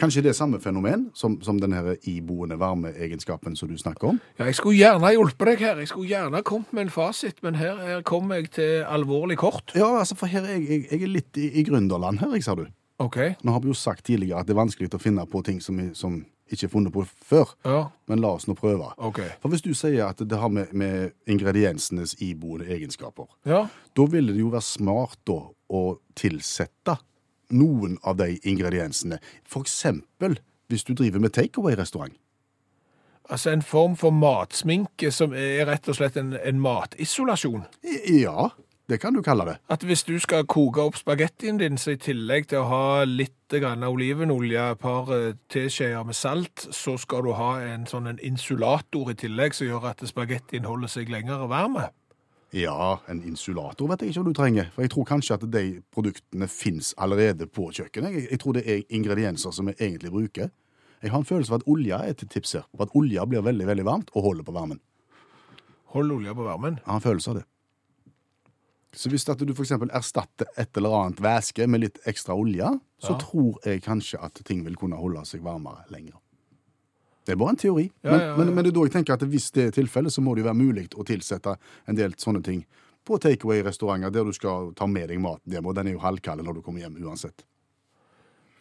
Kanskje 0.00 0.22
det 0.24 0.30
er 0.32 0.36
samme 0.38 0.56
fenomen 0.58 1.02
som, 1.14 1.34
som 1.44 1.58
den 1.60 1.74
iboende 2.08 2.56
varmeegenskapen 2.58 3.52
som 3.54 3.68
du 3.68 3.76
snakker 3.78 4.08
om? 4.08 4.20
Ja, 4.38 4.46
jeg 4.48 4.56
skulle 4.56 4.78
gjerne 4.78 5.10
hjulpet 5.12 5.50
deg 5.50 5.60
her. 5.66 5.82
Jeg 5.82 5.90
skulle 5.90 6.08
gjerne 6.08 6.40
kommet 6.48 6.72
med 6.72 6.86
en 6.86 6.90
fasit, 6.94 7.42
men 7.44 7.58
her, 7.60 7.76
her 7.76 8.00
kom 8.08 8.32
jeg 8.32 8.48
til 8.56 8.86
alvorlig 8.88 9.36
kort. 9.42 9.74
Ja, 9.76 9.90
altså, 10.00 10.16
for 10.18 10.32
her 10.32 10.48
er 10.48 10.56
jeg, 10.56 10.64
jeg, 10.70 10.86
jeg 10.88 11.04
er 11.04 11.12
litt 11.12 11.38
i, 11.38 11.50
i 11.60 11.64
gründerland 11.68 12.22
her, 12.24 12.32
jeg, 12.38 12.46
sa 12.48 12.56
du. 12.58 12.64
OK. 13.04 13.18
Nå 13.44 13.52
har 13.52 13.60
vi 13.60 13.68
jo 13.70 13.76
sagt 13.76 14.06
tidligere 14.08 14.40
at 14.40 14.48
det 14.48 14.56
er 14.56 14.62
vanskelig 14.62 14.88
å 14.96 15.02
finne 15.02 15.28
på 15.28 15.44
ting 15.44 15.60
som, 15.62 15.78
som 15.94 16.22
ikke 16.52 16.68
funnet 16.72 16.92
på 16.94 17.04
før. 17.26 17.54
Ja, 17.64 17.80
Men 18.06 18.20
la 18.22 18.32
oss 18.36 18.46
nå 18.48 18.54
prøve. 18.58 18.90
Okay. 18.98 19.30
For 19.42 19.52
hvis 19.52 19.64
du 19.64 19.72
sier 19.74 20.06
at 20.10 20.20
det 20.20 20.38
har 20.38 20.52
med, 20.52 20.72
med 20.72 21.12
ingrediensenes 21.26 22.16
iboende 22.20 22.68
egenskaper, 22.72 23.26
Ja, 23.48 23.66
da 23.96 24.06
ville 24.08 24.32
det 24.32 24.40
jo 24.40 24.52
være 24.52 24.66
smart 24.66 25.18
da 25.28 25.40
å 25.72 25.82
tilsette 26.18 26.98
noen 27.52 27.98
av 28.02 28.16
de 28.16 28.38
ingrediensene. 28.48 29.18
For 29.44 29.64
eksempel 29.64 30.38
hvis 30.72 30.84
du 30.88 30.94
driver 30.96 31.20
med 31.20 31.34
takeaway-restaurant. 31.36 32.14
Altså 33.30 33.52
en 33.52 33.62
form 33.62 33.94
for 33.96 34.10
matsminke 34.10 35.12
som 35.14 35.34
er 35.36 35.66
rett 35.68 35.88
og 35.88 35.96
slett 35.96 36.16
en, 36.18 36.32
en 36.34 36.60
matisolasjon. 36.60 37.64
Ja, 38.08 38.50
det 38.92 39.00
kan 39.00 39.16
du 39.16 39.22
kalle 39.24 39.46
det. 39.48 39.56
At 39.72 39.84
hvis 39.88 40.04
du 40.04 40.18
skal 40.20 40.44
koke 40.44 40.82
opp 40.84 40.98
spagettien 41.00 41.58
din, 41.60 41.78
så 41.80 41.94
i 41.94 42.00
tillegg 42.00 42.50
til 42.50 42.60
å 42.60 42.68
ha 42.68 42.84
litt 43.08 43.52
grann 43.52 43.84
olivenolje, 43.88 44.66
et 44.74 44.80
par 44.80 45.08
eh, 45.16 45.32
teskjeer 45.52 46.04
med 46.08 46.16
salt, 46.16 46.66
så 46.70 46.98
skal 47.00 47.24
du 47.26 47.32
ha 47.38 47.54
en 47.72 47.88
sånn 47.88 48.10
en 48.10 48.20
insulator 48.22 49.12
i 49.12 49.16
tillegg 49.24 49.56
som 49.56 49.68
gjør 49.68 49.90
at 49.92 50.04
spagettien 50.08 50.68
holder 50.68 50.92
seg 50.92 51.12
lenger 51.12 51.46
varm. 51.50 51.80
Ja, 52.52 52.98
en 53.08 53.22
insulator 53.24 53.88
vet 53.88 54.04
jeg 54.04 54.12
ikke 54.12 54.20
om 54.20 54.28
du 54.28 54.36
trenger. 54.36 54.68
For 54.74 54.84
jeg 54.84 54.92
tror 54.92 55.08
kanskje 55.08 55.38
at 55.38 55.46
de 55.54 55.66
produktene 55.94 56.48
fins 56.52 56.92
allerede 57.00 57.48
på 57.48 57.70
kjøkkenet. 57.72 58.18
Jeg, 58.18 58.26
jeg 58.34 58.42
tror 58.42 58.58
det 58.58 58.66
er 58.68 58.82
ingredienser 58.92 59.56
som 59.56 59.70
vi 59.70 59.76
egentlig 59.78 60.12
bruker. 60.12 60.52
Jeg 61.02 61.10
har 61.10 61.22
en 61.22 61.26
følelse 61.26 61.54
av 61.54 61.62
at 61.62 61.70
olje 61.72 61.96
er 61.96 62.12
et 62.12 62.24
tips 62.28 62.58
her. 62.58 62.66
For 62.76 62.84
at 62.84 62.92
olje 62.98 63.24
blir 63.26 63.44
veldig 63.48 63.70
veldig 63.72 63.88
varmt 63.88 64.12
og 64.12 64.28
holder 64.28 64.46
på 64.46 64.54
varmen. 64.54 64.82
Hold 65.96 66.12
olja 66.12 66.36
på 66.36 66.44
varmen. 66.44 66.76
Jeg 66.78 66.88
har 66.88 67.00
en 67.00 67.08
følelse 67.08 67.32
av 67.32 67.40
det. 67.40 67.46
Så 68.92 69.08
hvis 69.08 69.24
at 69.32 69.38
du 69.40 69.52
f.eks. 69.54 69.70
erstatter 69.72 70.46
et 70.60 70.76
eller 70.76 70.92
annet 70.98 71.20
væske 71.24 71.66
med 71.66 71.80
litt 71.80 71.98
ekstra 72.06 72.34
olje, 72.36 72.68
så 73.00 73.12
Ja. 73.14 73.18
tror 73.18 73.58
jeg 73.64 73.82
kanskje 73.82 74.20
at 74.22 74.34
ting 74.44 74.64
vil 74.64 74.76
kunne 74.76 74.96
holde 75.00 75.24
seg 75.24 75.40
varmere 75.42 75.84
lenger. 75.90 76.18
Det 77.24 77.32
er 77.32 77.36
bare 77.36 77.50
en 77.54 77.56
teori. 77.56 77.84
Ja, 78.02 78.10
men, 78.10 78.20
ja, 78.20 78.26
ja. 78.26 78.36
Men, 78.36 78.54
men 78.54 78.64
det 78.64 78.72
er 78.72 78.76
da 78.76 78.84
jeg 78.88 78.92
tenker 78.92 79.14
at 79.14 79.22
hvis 79.30 79.50
det 79.54 79.64
er 79.68 79.70
tilfellet, 79.82 80.12
så 80.12 80.20
må 80.20 80.34
det 80.34 80.42
jo 80.42 80.48
være 80.50 80.58
mulig 80.58 80.88
å 80.98 81.04
tilsette 81.06 81.56
en 81.88 81.94
del 81.96 82.12
sånne 82.18 82.42
ting 82.44 82.64
på 83.06 83.18
takeaway-restauranter 83.18 84.10
der 84.14 84.24
du 84.24 84.32
skal 84.32 84.72
ta 84.74 84.86
med 84.86 85.08
deg 85.08 85.20
maten 85.22 85.52
hjem, 85.54 85.66
og 85.66 85.74
den 85.74 85.88
er 85.88 85.92
jo 85.96 86.02
halvkald 86.02 86.42
når 86.44 86.54
du 86.58 86.62
kommer 86.62 86.80
hjem 86.84 86.98
uansett. 87.02 87.44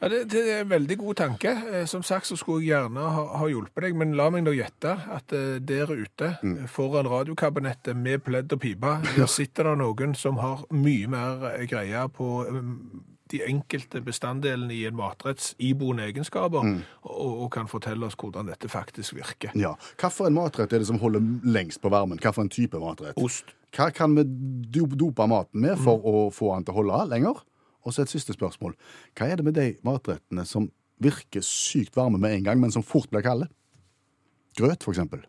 Ja, 0.02 0.10
det, 0.10 0.24
det 0.34 0.42
er 0.50 0.64
en 0.64 0.70
veldig 0.72 0.98
god 0.98 1.16
tanke. 1.20 1.52
Eh, 1.74 1.86
Som 1.86 2.04
sagt 2.04 2.26
så 2.26 2.36
skulle 2.40 2.64
jeg 2.64 2.74
gjerne 2.74 3.06
ha, 3.16 3.26
ha 3.38 3.50
hjulpet 3.50 3.86
deg, 3.86 3.98
men 3.98 4.16
la 4.18 4.32
meg 4.34 4.46
nå 4.48 4.56
gjette 4.58 4.96
at 5.14 5.36
uh, 5.38 5.60
der 5.62 5.94
ute, 5.94 6.34
mm. 6.42 6.66
foran 6.74 7.10
radiokabinettet 7.10 7.98
med 7.98 8.24
pledd 8.26 8.54
og 8.56 8.64
pipe, 8.64 8.98
der 9.18 9.30
sitter 9.30 9.70
det 9.70 9.78
noen 9.84 10.18
som 10.18 10.42
har 10.42 10.66
mye 10.74 11.12
mer 11.12 11.48
eh, 11.54 11.68
greie 11.70 12.02
på 12.18 12.32
um, 12.50 12.74
de 13.32 13.44
enkelte 13.46 14.02
bestanddelene 14.04 14.74
i 14.76 14.82
en 14.90 14.98
matretts 14.98 15.54
iboende 15.62 16.04
egenskaper, 16.10 16.66
og, 17.06 17.30
og 17.46 17.48
kan 17.54 17.70
fortelle 17.72 18.10
oss 18.10 18.18
hvordan 18.20 18.50
dette 18.50 18.68
faktisk 18.68 19.16
virker. 19.16 19.54
Ja. 19.56 19.72
Hvilken 20.02 20.36
matrett 20.36 20.74
er 20.74 20.84
det 20.84 20.90
som 20.90 21.00
holder 21.00 21.24
lengst 21.48 21.80
på 21.80 21.94
varmen? 21.94 22.20
Hvilken 22.20 22.52
type 22.52 22.82
matrett? 22.82 23.16
Ost. 23.22 23.54
Hva 23.72 23.88
kan 23.96 24.18
vi 24.18 24.26
dope 24.68 25.30
maten 25.32 25.64
med 25.64 25.80
for 25.80 26.04
å 26.04 26.26
få 26.36 26.52
den 26.58 26.68
til 26.68 26.76
å 26.76 26.82
holde 26.82 27.06
lenger? 27.14 27.40
Og 27.84 27.94
så 27.94 28.04
et 28.06 28.10
siste 28.14 28.34
spørsmål. 28.36 28.76
Hva 29.18 29.28
er 29.32 29.36
det 29.40 29.46
med 29.48 29.56
de 29.58 29.68
matrettene 29.88 30.46
som 30.46 30.70
virker 31.02 31.42
sykt 31.42 31.96
varme 31.98 32.20
med 32.22 32.36
en 32.38 32.44
gang, 32.46 32.60
men 32.62 32.72
som 32.72 32.84
fort 32.86 33.10
blir 33.10 33.24
kalde? 33.26 33.48
Grøt, 34.58 34.84
for 34.84 34.92
eksempel. 34.94 35.24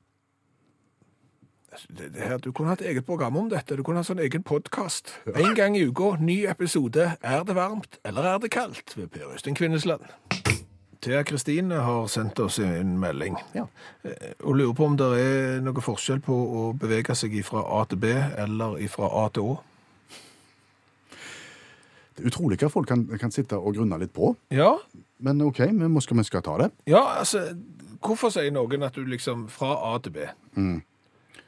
Det, 1.89 2.11
det 2.13 2.21
her, 2.29 2.37
du 2.37 2.51
kunne 2.53 2.69
hatt 2.69 2.83
eget 2.85 3.07
program 3.09 3.37
om 3.41 3.47
dette. 3.49 3.77
Du 3.79 3.83
kunne 3.87 4.03
hatt 4.03 4.11
sånn 4.11 4.21
egen 4.21 4.43
podkast. 4.45 5.15
En 5.33 5.55
gang 5.57 5.77
i 5.79 5.87
uka, 5.89 6.11
ny 6.21 6.43
episode. 6.51 7.15
Er 7.25 7.47
det 7.49 7.57
varmt, 7.57 7.97
eller 8.05 8.29
er 8.35 8.43
det 8.43 8.51
kaldt? 8.53 8.93
Ved 8.99 9.09
Per 9.15 9.31
Øystein 9.33 9.57
Kvinnesland. 9.57 10.05
Thea 11.03 11.25
Kristine 11.27 11.81
har 11.83 12.05
sendt 12.13 12.39
oss 12.39 12.61
en 12.63 12.93
melding 13.03 13.35
Ja. 13.57 13.65
eh, 14.05 14.35
og 14.45 14.55
lurer 14.61 14.75
på 14.79 14.85
om 14.87 14.97
det 14.97 15.09
er 15.19 15.57
noe 15.65 15.83
forskjell 15.83 16.21
på 16.23 16.31
å 16.37 16.61
bevege 16.79 17.17
seg 17.19 17.35
fra 17.43 17.65
A 17.81 17.81
til 17.91 17.99
B 18.05 18.13
eller 18.13 18.77
fra 18.93 19.09
A 19.25 19.29
til 19.35 19.49
Å. 19.51 19.57
Det 22.17 22.25
er 22.25 22.29
utrolig 22.31 22.59
hva 22.61 22.69
folk 22.71 22.87
kan, 22.89 23.07
kan 23.19 23.31
sitte 23.31 23.57
og 23.57 23.75
grunne 23.77 23.99
litt 23.99 24.13
på. 24.13 24.35
Ja, 24.51 24.77
Men 25.23 25.41
OK, 25.43 25.59
vi 25.59 25.89
må- 25.89 26.03
skal, 26.03 26.17
vi 26.17 26.25
skal 26.25 26.43
ta 26.43 26.57
det. 26.59 26.71
ja, 26.87 27.03
altså 27.21 27.57
Hvorfor 28.03 28.31
sier 28.35 28.51
noen 28.51 28.83
at 28.83 28.93
du 28.95 29.05
liksom 29.07 29.45
fra 29.49 29.77
A 29.95 29.99
til 30.03 30.11
B? 30.11 30.25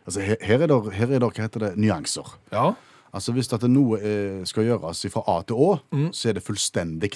Altså, 0.06 0.20
her, 0.20 0.36
her 0.40 0.62
er 0.62 0.66
det, 0.70 0.92
her 0.94 1.06
er 1.10 1.18
det 1.18 1.28
hva 1.30 1.42
heter 1.46 1.58
det, 1.68 1.76
nyanser. 1.78 2.34
Ja, 2.52 2.72
Altså, 3.14 3.30
Hvis 3.32 3.46
at 3.54 3.62
noe 3.70 3.98
eh, 4.02 4.40
skal 4.44 4.64
gjøres 4.66 5.04
fra 5.12 5.22
A 5.30 5.42
til 5.46 5.54
Å, 5.54 5.80
Mm. 5.92 6.08
så 6.12 6.28
er 6.28 6.32
det 6.34 6.42
fullstendig. 6.42 7.12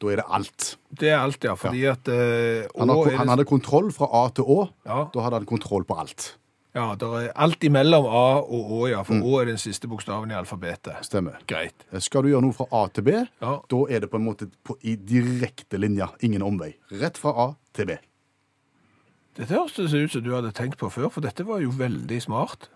Da 0.00 0.06
er 0.12 0.16
det 0.20 0.24
alt. 0.30 0.76
det 0.94 1.08
er 1.10 1.18
alt, 1.18 1.42
ja. 1.42 1.54
Fordi 1.54 1.84
at 1.90 2.06
eh, 2.08 2.68
Han, 2.78 2.88
har, 2.88 3.10
han 3.16 3.26
det, 3.26 3.30
hadde 3.30 3.44
kontroll 3.44 3.90
fra 3.92 4.06
A 4.12 4.28
til 4.30 4.44
Å. 4.44 4.68
Ja. 4.86 5.08
Da 5.12 5.20
hadde 5.24 5.40
han 5.40 5.46
kontroll 5.46 5.82
på 5.84 5.98
alt. 5.98 6.36
Ja, 6.74 6.86
det 6.98 7.08
er 7.20 7.28
alt 7.46 7.62
imellom 7.64 8.06
A 8.10 8.22
og 8.42 8.70
Å, 8.78 8.80
ja. 8.90 9.02
For 9.06 9.14
Å 9.22 9.36
er 9.42 9.52
den 9.52 9.60
siste 9.62 9.86
bokstaven 9.90 10.32
i 10.32 10.34
alfabetet. 10.38 11.04
Stemmer. 11.06 11.38
Greit. 11.46 11.86
Eh, 11.92 12.00
Skal 12.02 12.22
du 12.26 12.32
gjøre 12.32 12.42
noe 12.48 12.56
fra 12.56 12.66
A 12.72 12.88
til 12.88 13.04
B, 13.06 13.14
Ja. 13.40 13.60
da 13.70 13.80
er 13.88 14.00
det 14.00 14.10
på 14.10 14.18
en 14.18 14.26
måte 14.26 14.50
på, 14.64 14.76
i 14.82 14.96
direkte 14.96 15.78
linje, 15.78 16.08
ingen 16.26 16.42
omvei. 16.42 16.74
Rett 16.90 17.16
fra 17.20 17.30
A 17.46 17.48
til 17.72 17.86
B. 17.86 17.98
Dette 19.36 19.50
høres 19.54 19.78
ut 19.94 20.10
som 20.12 20.22
du 20.22 20.30
hadde 20.34 20.52
tenkt 20.54 20.78
på 20.78 20.90
før, 20.90 21.10
for 21.10 21.20
dette 21.20 21.44
var 21.46 21.58
jo 21.62 21.70
veldig 21.74 22.20
smart. 22.22 22.68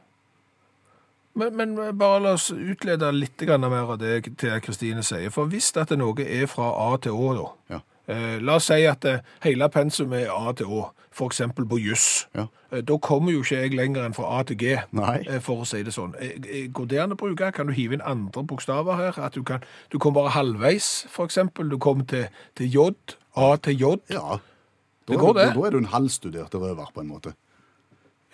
Men, 1.38 1.54
men 1.56 1.74
bare 1.98 2.18
la 2.22 2.32
oss 2.34 2.48
utlede 2.50 3.12
litt 3.14 3.40
mer 3.46 3.92
av 3.92 3.98
det 4.00 4.24
Kristine 4.64 5.04
sier. 5.06 5.30
For 5.30 5.46
hvis 5.46 5.70
at 5.78 5.90
noe 5.90 6.18
er 6.26 6.46
fra 6.50 6.72
A 6.92 6.96
til 6.98 7.12
Å, 7.14 7.34
da. 7.36 7.76
Ja. 7.76 7.80
Eh, 8.08 8.38
la 8.40 8.54
oss 8.56 8.70
si 8.70 8.84
at 8.88 9.04
eh, 9.04 9.18
hele 9.44 9.68
pensumet 9.68 10.22
er 10.26 10.32
A 10.32 10.52
til 10.56 10.66
Å, 10.72 10.86
eksempel 11.26 11.66
på 11.68 11.76
juss. 11.82 12.26
Ja. 12.36 12.46
Eh, 12.72 12.80
da 12.86 12.96
kommer 13.04 13.32
jo 13.34 13.42
ikke 13.42 13.58
jeg 13.60 13.74
lenger 13.76 14.06
enn 14.06 14.14
fra 14.16 14.30
A 14.38 14.42
til 14.48 14.56
G, 14.60 14.76
Nei. 14.96 15.18
for 15.44 15.64
å 15.64 15.66
si 15.68 15.82
det 15.84 15.92
sånn. 15.92 16.14
Går 16.72 16.88
det 16.88 17.00
an 17.02 17.12
å 17.12 17.18
bruke? 17.20 17.50
Kan 17.52 17.68
du 17.68 17.74
hive 17.76 17.98
inn 17.98 18.04
andre 18.06 18.44
bokstaver 18.48 18.96
her? 18.96 19.18
At 19.26 19.34
du, 19.36 19.42
kan, 19.44 19.60
du 19.92 19.98
kommer 19.98 20.22
bare 20.22 20.36
halvveis, 20.38 21.06
eksempel. 21.26 21.68
Du 21.68 21.76
kommer 21.78 22.06
til, 22.08 22.28
til 22.56 22.72
J, 22.72 22.86
A 23.36 23.56
til 23.60 23.76
J. 23.76 23.92
Ja. 24.14 24.38
Da, 24.38 25.12
Det 25.12 25.18
går, 25.20 25.32
det. 25.36 25.46
Da, 25.50 25.52
da 25.60 25.66
er 25.66 25.70
du 25.76 25.78
en 25.82 25.92
halvstudert 25.92 26.54
røver, 26.54 26.90
på 26.94 27.00
en 27.04 27.08
måte, 27.12 27.34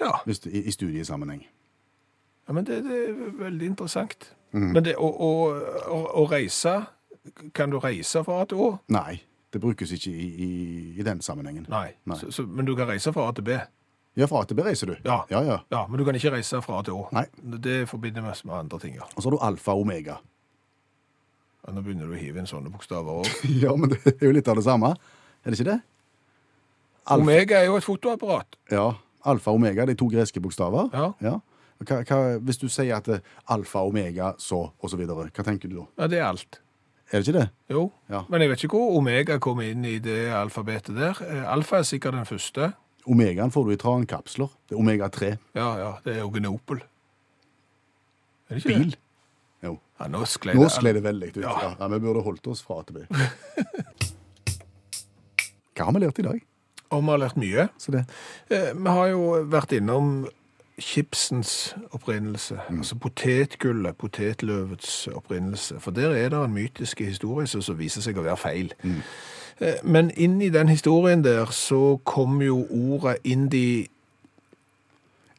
Ja. 0.00 0.12
hvis 0.26 0.44
i, 0.46 0.62
i 0.66 0.70
studiesammenheng. 0.70 1.44
Ja, 2.48 2.52
men 2.52 2.66
det, 2.66 2.82
det 2.84 2.96
er 3.08 3.14
veldig 3.38 3.66
interessant. 3.66 4.34
Mm. 4.52 4.72
Men 4.74 4.84
det 4.84 4.96
å, 4.98 5.06
å, 5.08 5.30
å, 5.90 6.00
å 6.22 6.24
reise 6.30 6.84
Kan 7.54 7.72
du 7.72 7.78
reise 7.80 8.20
fra 8.22 8.42
A 8.42 8.44
til 8.46 8.60
Å? 8.60 8.66
Nei, 8.92 9.22
det 9.54 9.60
brukes 9.62 9.92
ikke 9.96 10.10
i, 10.12 10.26
i, 10.46 10.50
i 11.00 11.06
den 11.06 11.22
sammenhengen. 11.24 11.64
Nei. 11.72 11.88
Nei. 12.10 12.18
Så, 12.20 12.30
så, 12.34 12.44
men 12.46 12.66
du 12.68 12.74
kan 12.78 12.90
reise 12.90 13.12
fra 13.14 13.28
A 13.30 13.32
til 13.36 13.46
B? 13.46 13.56
Ja, 14.18 14.28
fra 14.30 14.42
A 14.44 14.46
til 14.50 14.58
B 14.58 14.62
reiser 14.66 14.92
du. 14.92 14.94
Ja. 15.06 15.22
ja, 15.30 15.40
ja. 15.46 15.56
Ja, 15.74 15.86
Men 15.90 15.98
du 15.98 16.04
kan 16.06 16.14
ikke 16.18 16.30
reise 16.36 16.60
fra 16.62 16.78
A 16.78 16.84
til 16.86 16.94
Å? 17.00 17.08
Nei. 17.16 17.24
Det 17.64 17.80
forbinder 17.90 18.22
vi 18.22 18.34
med 18.50 18.54
andre 18.60 18.78
ting, 18.82 18.94
ja. 19.00 19.08
Og 19.14 19.22
så 19.24 19.26
har 19.30 19.34
du 19.34 19.42
alfa 19.48 19.74
og 19.74 19.86
omega. 19.86 20.18
Ja, 21.64 21.72
Nå 21.74 21.82
begynner 21.82 22.06
du 22.10 22.14
å 22.14 22.20
hive 22.20 22.38
inn 22.42 22.46
sånne 22.50 22.70
bokstaver 22.74 23.22
òg. 23.24 23.32
Ja, 23.64 23.72
men 23.78 23.90
det 23.94 24.02
er 24.12 24.26
jo 24.28 24.34
litt 24.36 24.50
av 24.52 24.60
det 24.60 24.66
samme. 24.68 24.92
Er 25.42 25.50
det 25.50 25.58
ikke 25.58 25.70
det? 25.72 25.80
Alfa, 27.04 27.20
Omega 27.24 27.58
er 27.58 27.66
jo 27.68 27.76
et 27.80 27.84
fotoapparat. 27.84 28.56
ja, 28.72 28.86
alfa 29.28 29.52
og 29.52 29.58
omega, 29.58 29.84
de 29.88 29.94
to 29.96 30.06
greske 30.12 30.40
bokstaver. 30.40 30.88
Ja. 31.20 31.34
Hva, 31.84 31.98
hva, 32.06 32.18
hvis 32.44 32.60
du 32.60 32.68
sier 32.72 32.94
at 32.96 33.08
er 33.12 33.20
alfa, 33.52 33.82
omega, 33.84 34.30
så 34.40 34.62
og 34.78 34.88
så 34.92 34.96
videre, 35.00 35.26
hva 35.34 35.44
tenker 35.44 35.68
du 35.68 35.80
da? 35.82 35.84
Ja, 36.00 36.08
det 36.12 36.20
er 36.22 36.26
alt. 36.30 36.60
Er 37.12 37.20
det 37.20 37.28
ikke 37.28 37.38
det? 37.38 37.48
Jo. 37.70 37.82
Ja. 38.10 38.22
Men 38.32 38.40
jeg 38.42 38.50
vet 38.50 38.64
ikke 38.64 38.76
hvor 38.80 38.96
omega 38.98 39.36
kommer 39.42 39.62
inn 39.68 39.84
i 39.84 39.98
det 40.02 40.32
alfabetet 40.34 40.96
der. 40.96 41.20
Eh, 41.28 41.44
Alfa 41.52 41.76
er 41.78 41.82
sikkert 41.88 42.14
den 42.16 42.26
første. 42.26 42.72
Omegaen 43.06 43.50
får 43.52 43.64
du 43.68 43.72
i 43.74 43.76
trankapsler. 43.76 44.48
Det 44.68 44.74
er 44.74 44.80
omega 44.80 45.08
3. 45.12 45.34
Ja, 45.54 45.68
ja, 45.78 45.90
det 46.04 46.16
er 46.16 46.22
Eugenopel. 46.24 46.80
Er 48.48 48.54
det 48.56 48.62
ikke 48.64 48.78
Bil. 48.78 48.90
det? 48.94 48.98
Jo. 49.64 49.74
Ja, 50.00 50.08
nå 50.12 50.24
sklei 50.28 50.54
Nå 50.56 50.64
det. 50.66 50.72
skled 50.72 50.94
det 50.98 51.02
veldig 51.04 51.28
ut. 51.34 51.36
Ja. 51.44 51.52
Ja. 51.62 51.70
Ja, 51.80 51.88
vi 51.92 51.98
burde 52.00 52.22
holdt 52.24 52.46
oss 52.52 52.62
fra 52.64 52.80
AtB. 52.82 53.04
Hva 55.74 55.86
har 55.88 55.94
vi 55.96 56.02
lært 56.04 56.18
i 56.22 56.26
dag? 56.26 56.42
Og 56.94 57.02
vi 57.02 57.10
har 57.10 57.18
lært 57.24 57.38
mye. 57.40 57.68
Så 57.80 57.92
det. 57.94 58.04
Eh, 58.52 58.72
Vi 58.74 58.88
har 58.96 59.08
jo 59.10 59.22
vært 59.50 59.72
innom 59.76 60.26
chipsens 60.78 61.76
opprinnelse, 61.92 62.58
altså 62.70 62.96
potetgullet, 62.98 63.96
potetløvets 63.96 65.08
opprinnelse. 65.14 65.80
For 65.80 65.90
der 65.94 66.10
er 66.10 66.28
det 66.28 66.44
en 66.44 66.54
mytisk 66.54 67.00
historie 67.00 67.46
som 67.46 67.78
viser 67.78 68.02
seg 68.02 68.18
å 68.18 68.26
være 68.26 68.36
feil. 68.36 68.74
Mm. 68.82 69.00
Men 69.86 70.10
inn 70.18 70.40
i 70.42 70.50
den 70.50 70.68
historien 70.68 71.22
der 71.24 71.46
så 71.54 71.96
kom 72.04 72.42
jo 72.42 72.64
ordet 72.70 73.20
indi, 73.24 73.88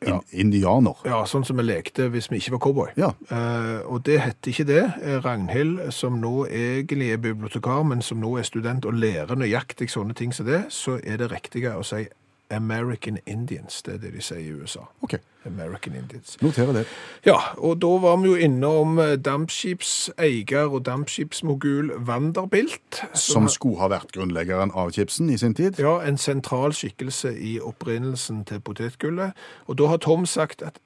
In, 0.05 0.19
indianer. 0.31 0.99
ja, 1.07 1.23
sånn 1.25 1.45
som 1.47 1.57
vi 1.57 1.63
lekte 1.65 2.09
hvis 2.13 2.27
vi 2.29 2.37
ikke 2.37 2.51
var 2.55 2.61
cowboy. 2.61 2.89
Ja. 2.99 3.07
Eh, 3.31 3.79
og 3.89 4.03
det 4.05 4.19
heter 4.21 4.51
ikke 4.51 4.65
det. 4.67 4.83
Eh, 5.01 5.15
Ragnhild, 5.23 5.79
som 5.95 6.19
nå 6.21 6.45
egentlig 6.45 7.07
er 7.15 7.17
bibliotekar, 7.23 7.83
men 7.83 8.03
som 8.05 8.19
nå 8.21 8.35
er 8.37 8.45
student 8.45 8.85
og 8.85 8.93
lærer 8.93 9.35
nøyaktig 9.39 9.89
sånne 9.89 10.13
ting 10.13 10.35
som 10.35 10.45
det, 10.45 10.65
så 10.69 10.99
er 11.03 11.17
det 11.23 11.31
riktige 11.31 11.73
å 11.73 11.81
si 11.83 12.03
American 12.51 13.17
Indians. 13.25 13.81
Det 13.81 13.93
er 13.93 13.97
det 13.97 14.13
de 14.13 14.21
sier 14.21 14.39
i 14.39 14.51
USA. 14.53 14.85
OK. 15.01 15.17
American 15.45 15.95
Indians. 15.95 16.37
Noterer 16.41 16.73
det. 16.73 16.85
Ja, 17.25 17.37
og 17.57 17.81
da 17.81 17.87
var 18.01 18.17
vi 18.21 18.31
jo 18.31 18.35
innom 18.35 18.99
eh, 18.99 19.15
dampskipseier 19.17 20.65
og 20.65 20.85
dampskipsmogul 20.85 21.91
Vanderbilt. 22.07 23.01
Som 23.13 23.49
skulle 23.49 23.79
ha 23.81 23.89
vært 23.93 24.13
grunnleggeren 24.15 24.73
av 24.73 24.91
chipsen 24.95 25.29
i 25.29 25.37
sin 25.37 25.53
tid. 25.57 25.79
Ja, 25.81 25.99
en 26.05 26.17
sentral 26.17 26.73
skikkelse 26.73 27.33
i 27.37 27.59
opprinnelsen 27.61 28.43
til 28.49 28.61
potetgullet. 28.65 29.37
Og 29.67 29.77
da 29.77 29.91
har 29.93 30.01
Tom 30.01 30.25
sagt 30.25 30.61
at 30.65 30.81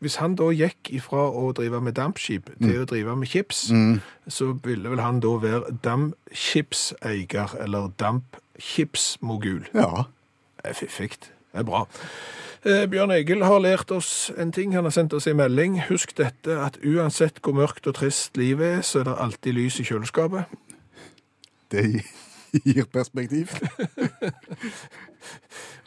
hvis 0.00 0.16
han 0.16 0.34
da 0.40 0.48
gikk 0.48 0.88
ifra 0.96 1.26
å 1.28 1.50
drive 1.52 1.76
med 1.84 1.92
dampskip 1.98 2.48
til 2.56 2.78
å 2.80 2.86
drive 2.88 3.16
med 3.20 3.28
chips, 3.28 3.66
så 4.32 4.46
ville 4.64 4.88
vel 4.88 5.02
han 5.04 5.20
da 5.20 5.34
være 5.42 5.74
dampskipseier 5.84 7.52
eller 7.60 7.90
dampskipsmogul. 8.00 9.68
Ja. 9.76 10.06
Det 10.60 10.70
er 10.70 10.76
fiffig. 10.76 11.10
Det 11.20 11.62
er 11.62 11.66
bra. 11.66 11.86
Eh, 12.60 12.84
Bjørn 12.92 13.14
Egil 13.14 13.44
har 13.44 13.62
lært 13.64 13.90
oss 13.90 14.30
en 14.38 14.52
ting. 14.52 14.74
Han 14.76 14.84
har 14.84 14.92
sendt 14.92 15.14
oss 15.16 15.26
en 15.26 15.38
melding. 15.38 15.78
Husk 15.88 16.12
dette 16.18 16.58
at 16.60 16.76
uansett 16.84 17.40
hvor 17.40 17.56
mørkt 17.56 17.88
og 17.88 17.96
trist 17.96 18.36
livet 18.36 18.66
er, 18.66 18.82
så 18.84 19.00
er 19.00 19.08
det 19.08 19.20
alltid 19.24 19.56
lys 19.56 19.80
i 19.80 19.86
kjøleskapet. 19.88 20.44
Det 21.72 22.02
gir 22.52 22.84
perspektiv. 22.92 23.52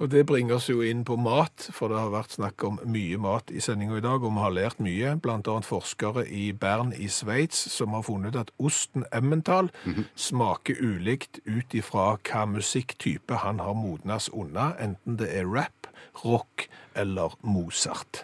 Og 0.02 0.10
det 0.12 0.26
bringer 0.26 0.58
oss 0.58 0.70
jo 0.70 0.82
inn 0.86 1.04
på 1.06 1.16
mat, 1.22 1.68
for 1.74 1.92
det 1.92 2.00
har 2.00 2.12
vært 2.14 2.36
snakk 2.36 2.64
om 2.68 2.80
mye 2.90 3.18
mat 3.22 3.52
i 3.54 3.62
sendinga 3.64 4.00
i 4.00 4.04
dag, 4.04 4.24
og 4.24 4.34
vi 4.36 4.44
har 4.44 4.56
lært 4.56 4.82
mye. 4.84 5.14
Annet 5.16 5.68
forskere 5.68 6.26
i 6.28 6.52
Bern 6.52 6.94
i 6.98 7.08
Sveits 7.12 7.60
som 7.72 7.96
har 7.96 8.06
funnet 8.08 8.38
at 8.40 8.52
osten 8.58 9.06
Emmental 9.14 9.70
smaker 10.16 10.82
ulikt 10.82 11.40
ut 11.46 11.74
ifra 11.78 12.14
hva 12.18 12.46
musikktype 12.50 13.42
han 13.44 13.62
har 13.64 13.78
modnes 13.78 14.30
unna, 14.34 14.74
enten 14.80 15.20
det 15.22 15.30
er 15.34 15.50
rap, 15.50 15.88
rock 16.24 16.68
eller 16.96 17.38
Mozart. 17.42 18.24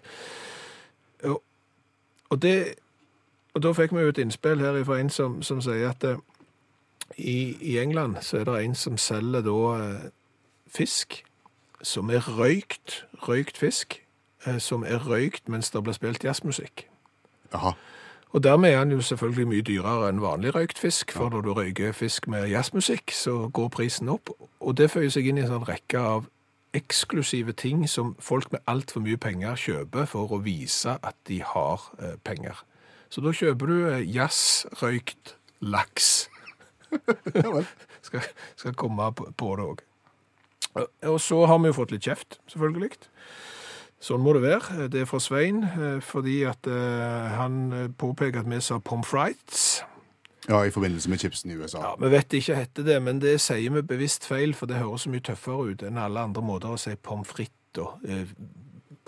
Og, 1.23 1.41
og, 2.29 2.41
det, 2.41 2.75
og 3.53 3.63
da 3.63 3.73
fikk 3.75 3.93
vi 3.95 4.03
jo 4.05 4.13
et 4.13 4.21
innspill 4.21 4.61
her 4.63 4.83
fra 4.87 4.99
en 4.99 5.09
som, 5.13 5.41
som 5.43 5.61
sier 5.63 5.91
at 5.91 6.05
eh, 6.07 6.21
i, 7.17 7.57
i 7.61 7.79
England 7.79 8.21
så 8.21 8.37
er 8.37 8.43
det 8.43 8.59
en 8.63 8.75
som 8.75 8.97
selger 8.97 9.41
da 9.45 9.57
eh, 9.77 10.09
fisk 10.67 11.23
som 11.81 12.09
er 12.09 12.25
røykt, 12.39 13.05
røykt 13.27 13.57
fisk, 13.57 14.01
eh, 14.45 14.59
som 14.59 14.83
er 14.83 15.07
røykt 15.07 15.49
mens 15.49 15.71
det 15.71 15.83
blir 15.83 15.95
spilt 15.95 16.23
jazzmusikk. 16.23 16.87
Aha. 17.53 17.71
Og 18.29 18.43
dermed 18.43 18.69
er 18.69 18.77
han 18.77 18.91
jo 18.91 19.01
selvfølgelig 19.01 19.47
mye 19.47 19.61
dyrere 19.65 20.09
enn 20.09 20.21
vanlig 20.21 20.53
røykt 20.55 20.79
fisk, 20.79 21.11
for 21.11 21.29
når 21.29 21.41
du 21.41 21.53
røyker 21.53 21.91
fisk 21.91 22.27
med 22.27 22.47
jazzmusikk, 22.47 23.11
så 23.11 23.49
går 23.53 23.69
prisen 23.73 24.09
opp. 24.09 24.29
Og 24.59 24.77
det 24.77 24.91
føyer 24.91 25.09
seg 25.09 25.27
inn 25.27 25.39
i 25.39 25.41
en 25.41 25.49
sånn 25.49 25.65
rekke 25.65 25.99
av 25.99 26.27
eksklusive 26.77 27.55
ting 27.57 27.87
som 27.89 28.13
folk 28.21 28.51
med 28.51 28.61
altfor 28.69 29.01
mye 29.01 29.17
penger 29.17 29.57
kjøper 29.57 30.05
for 30.05 30.35
å 30.35 30.43
vise 30.45 30.99
at 31.01 31.17
de 31.27 31.41
har 31.41 31.87
eh, 31.97 32.19
penger. 32.23 32.61
Så 33.09 33.25
da 33.25 33.33
kjøper 33.33 33.65
du 33.71 33.77
jazzrøykt 34.05 35.33
laks. 35.65 36.29
Ja 37.43 37.51
vel. 37.53 37.67
skal, 38.01 38.25
skal 38.55 38.75
komme 38.79 39.11
på, 39.15 39.29
på 39.37 39.53
det 39.59 39.67
òg. 39.73 39.85
Og 41.09 41.19
så 41.21 41.43
har 41.49 41.59
vi 41.59 41.71
jo 41.71 41.77
fått 41.79 41.93
litt 41.95 42.05
kjeft, 42.05 42.39
selvfølgelig. 42.51 42.91
Sånn 43.99 44.21
må 44.23 44.31
det 44.37 44.45
være. 44.45 44.87
Det 44.91 45.01
er 45.01 45.07
fra 45.09 45.19
Svein, 45.19 45.63
eh, 45.67 45.97
fordi 46.05 46.37
at 46.47 46.67
eh, 46.71 47.29
han 47.35 47.57
eh, 47.75 47.87
påpeker 47.99 48.43
at 48.43 48.49
vi 48.51 48.61
sa 48.63 48.79
pommes 48.79 49.07
frites. 49.09 49.81
Ja, 50.47 50.61
i 50.65 50.71
forbindelse 50.71 51.11
med 51.11 51.19
chipsen 51.19 51.51
i 51.51 51.57
USA. 51.59 51.81
Ja, 51.83 51.95
Vi 51.99 52.11
vet 52.13 52.33
ikke 52.33 52.55
hette 52.57 52.85
det, 52.87 52.95
men 53.03 53.19
det 53.21 53.35
sier 53.43 53.75
vi 53.75 53.83
bevisst 53.85 54.25
feil, 54.25 54.55
for 54.55 54.71
det 54.71 54.79
høres 54.79 55.03
så 55.05 55.11
mye 55.11 55.25
tøffere 55.25 55.73
ut 55.73 55.83
enn 55.85 55.99
alle 55.99 56.23
andre 56.29 56.41
måter 56.45 56.71
å 56.73 56.79
si 56.79 56.95
pommes 56.95 57.27
frites 57.27 57.83
og 57.83 57.99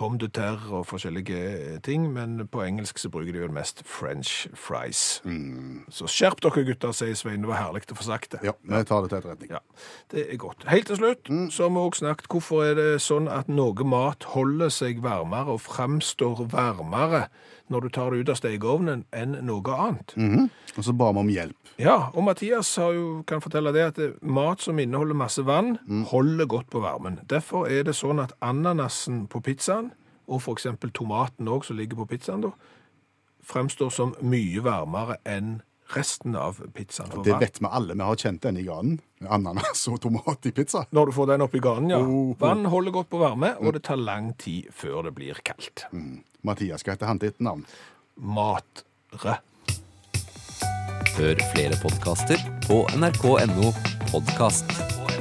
pomme 0.02 0.18
de 0.22 0.30
terre 0.34 0.80
og 0.80 0.88
forskjellige 0.90 1.42
eh, 1.52 1.78
ting, 1.86 2.08
men 2.14 2.48
på 2.52 2.64
engelsk 2.66 3.00
så 3.02 3.12
bruker 3.14 3.36
de 3.36 3.44
vel 3.44 3.54
mest 3.54 3.84
french 3.86 4.48
fries. 4.58 5.22
Så 5.94 6.10
skjerp 6.10 6.42
dere 6.42 6.66
gutter, 6.68 6.96
sier 6.96 7.18
Svein. 7.18 7.44
Det 7.46 7.52
var 7.52 7.62
herlig 7.62 7.86
å 7.94 8.00
få 8.00 8.08
sagt 8.10 8.34
det. 8.36 8.42
Ja, 8.48 8.56
vi 8.62 8.82
tar 8.90 9.06
det 9.06 9.12
til 9.12 9.20
etterretning. 9.22 9.54
Ja, 9.54 9.62
det 10.14 10.26
er 10.28 10.42
godt. 10.42 10.66
Helt 10.72 10.90
til 10.90 11.00
slutt 11.00 11.32
så 11.54 11.68
har 11.68 11.74
vi 11.76 11.86
også 11.86 12.06
snakket 12.06 12.32
hvorfor 12.34 12.66
er 12.66 12.78
det 12.80 12.90
sånn 13.04 13.30
at 13.32 13.50
noe 13.52 13.88
mat 13.88 14.26
holder 14.34 14.74
seg 14.74 15.04
varmere 15.06 15.56
og 15.56 15.64
fremstår 15.68 16.46
varmere 16.52 17.28
når 17.72 17.88
du 17.88 17.90
tar 17.96 18.12
det 18.12 18.22
ut 18.22 18.32
av 18.34 18.38
stekeovnen 18.40 19.06
enn 19.16 19.38
noe 19.48 19.78
annet. 19.78 20.16
Og 20.76 20.86
så 20.86 20.94
ba 20.98 21.12
vi 21.16 21.24
om 21.24 21.32
hjelp. 21.32 21.58
Ja, 21.82 22.12
og 22.14 22.26
Mathias 22.28 22.76
har 22.78 22.92
jo, 22.94 23.06
kan 23.28 23.42
fortelle 23.42 23.72
det 23.74 23.86
at 23.88 24.02
mat 24.22 24.62
som 24.62 24.80
inneholder 24.80 25.18
masse 25.18 25.44
vann, 25.48 25.78
holder 26.12 26.50
godt 26.52 26.70
på 26.70 26.84
varmen. 26.84 27.22
Derfor 27.32 27.72
er 27.72 27.88
det 27.88 27.96
sånn 27.98 28.22
at 28.22 28.36
ananasen 28.44 29.26
på 29.32 29.42
pizzaen, 29.46 29.92
og 30.32 30.46
eksempel 30.52 30.92
tomaten 30.96 31.50
også 31.50 31.72
som 31.72 31.80
ligger 31.80 32.04
på 32.04 32.12
pizzaen 32.14 32.46
da, 32.46 32.54
fremstår 33.42 33.90
som 33.90 34.14
mye 34.22 34.62
varmere 34.64 35.18
enn 35.28 35.62
resten 35.96 36.36
av 36.36 36.60
pizzaen. 36.74 37.24
Det 37.24 37.38
vet 37.40 37.62
vi 37.62 37.70
alle. 37.70 37.94
Vi 37.94 38.08
har 38.08 38.16
kjent 38.16 38.42
den 38.42 38.58
i 38.58 38.66
ganen. 38.68 39.00
Ananas 39.30 39.84
og 39.92 40.00
tomat 40.02 40.46
i 40.50 40.54
pizza. 40.56 40.86
Når 40.92 41.12
du 41.12 41.16
får 41.18 41.32
den 41.34 41.46
opp 41.46 41.56
i 41.56 41.62
ganen, 41.64 41.92
ja. 41.94 42.00
Oh, 42.02 42.32
oh. 42.32 42.36
Vann 42.42 42.66
holder 42.72 42.96
godt 42.96 43.12
på 43.12 43.22
varme, 43.22 43.54
og 43.60 43.76
det 43.78 43.84
tar 43.88 44.02
lang 44.02 44.34
tid 44.42 44.72
før 44.76 45.06
det 45.10 45.16
blir 45.18 45.42
kaldt. 45.46 45.86
Mathias, 46.48 46.86
hva 46.86 46.96
heter 46.96 47.12
han 47.12 47.22
til 47.22 47.34
etternavn? 47.34 47.66
Matre. 48.18 49.40
Hør 51.12 51.42
flere 51.52 51.78
podkaster 51.84 52.40
på 52.66 52.82
nrk.no 52.98 53.74
podkast. 54.10 55.21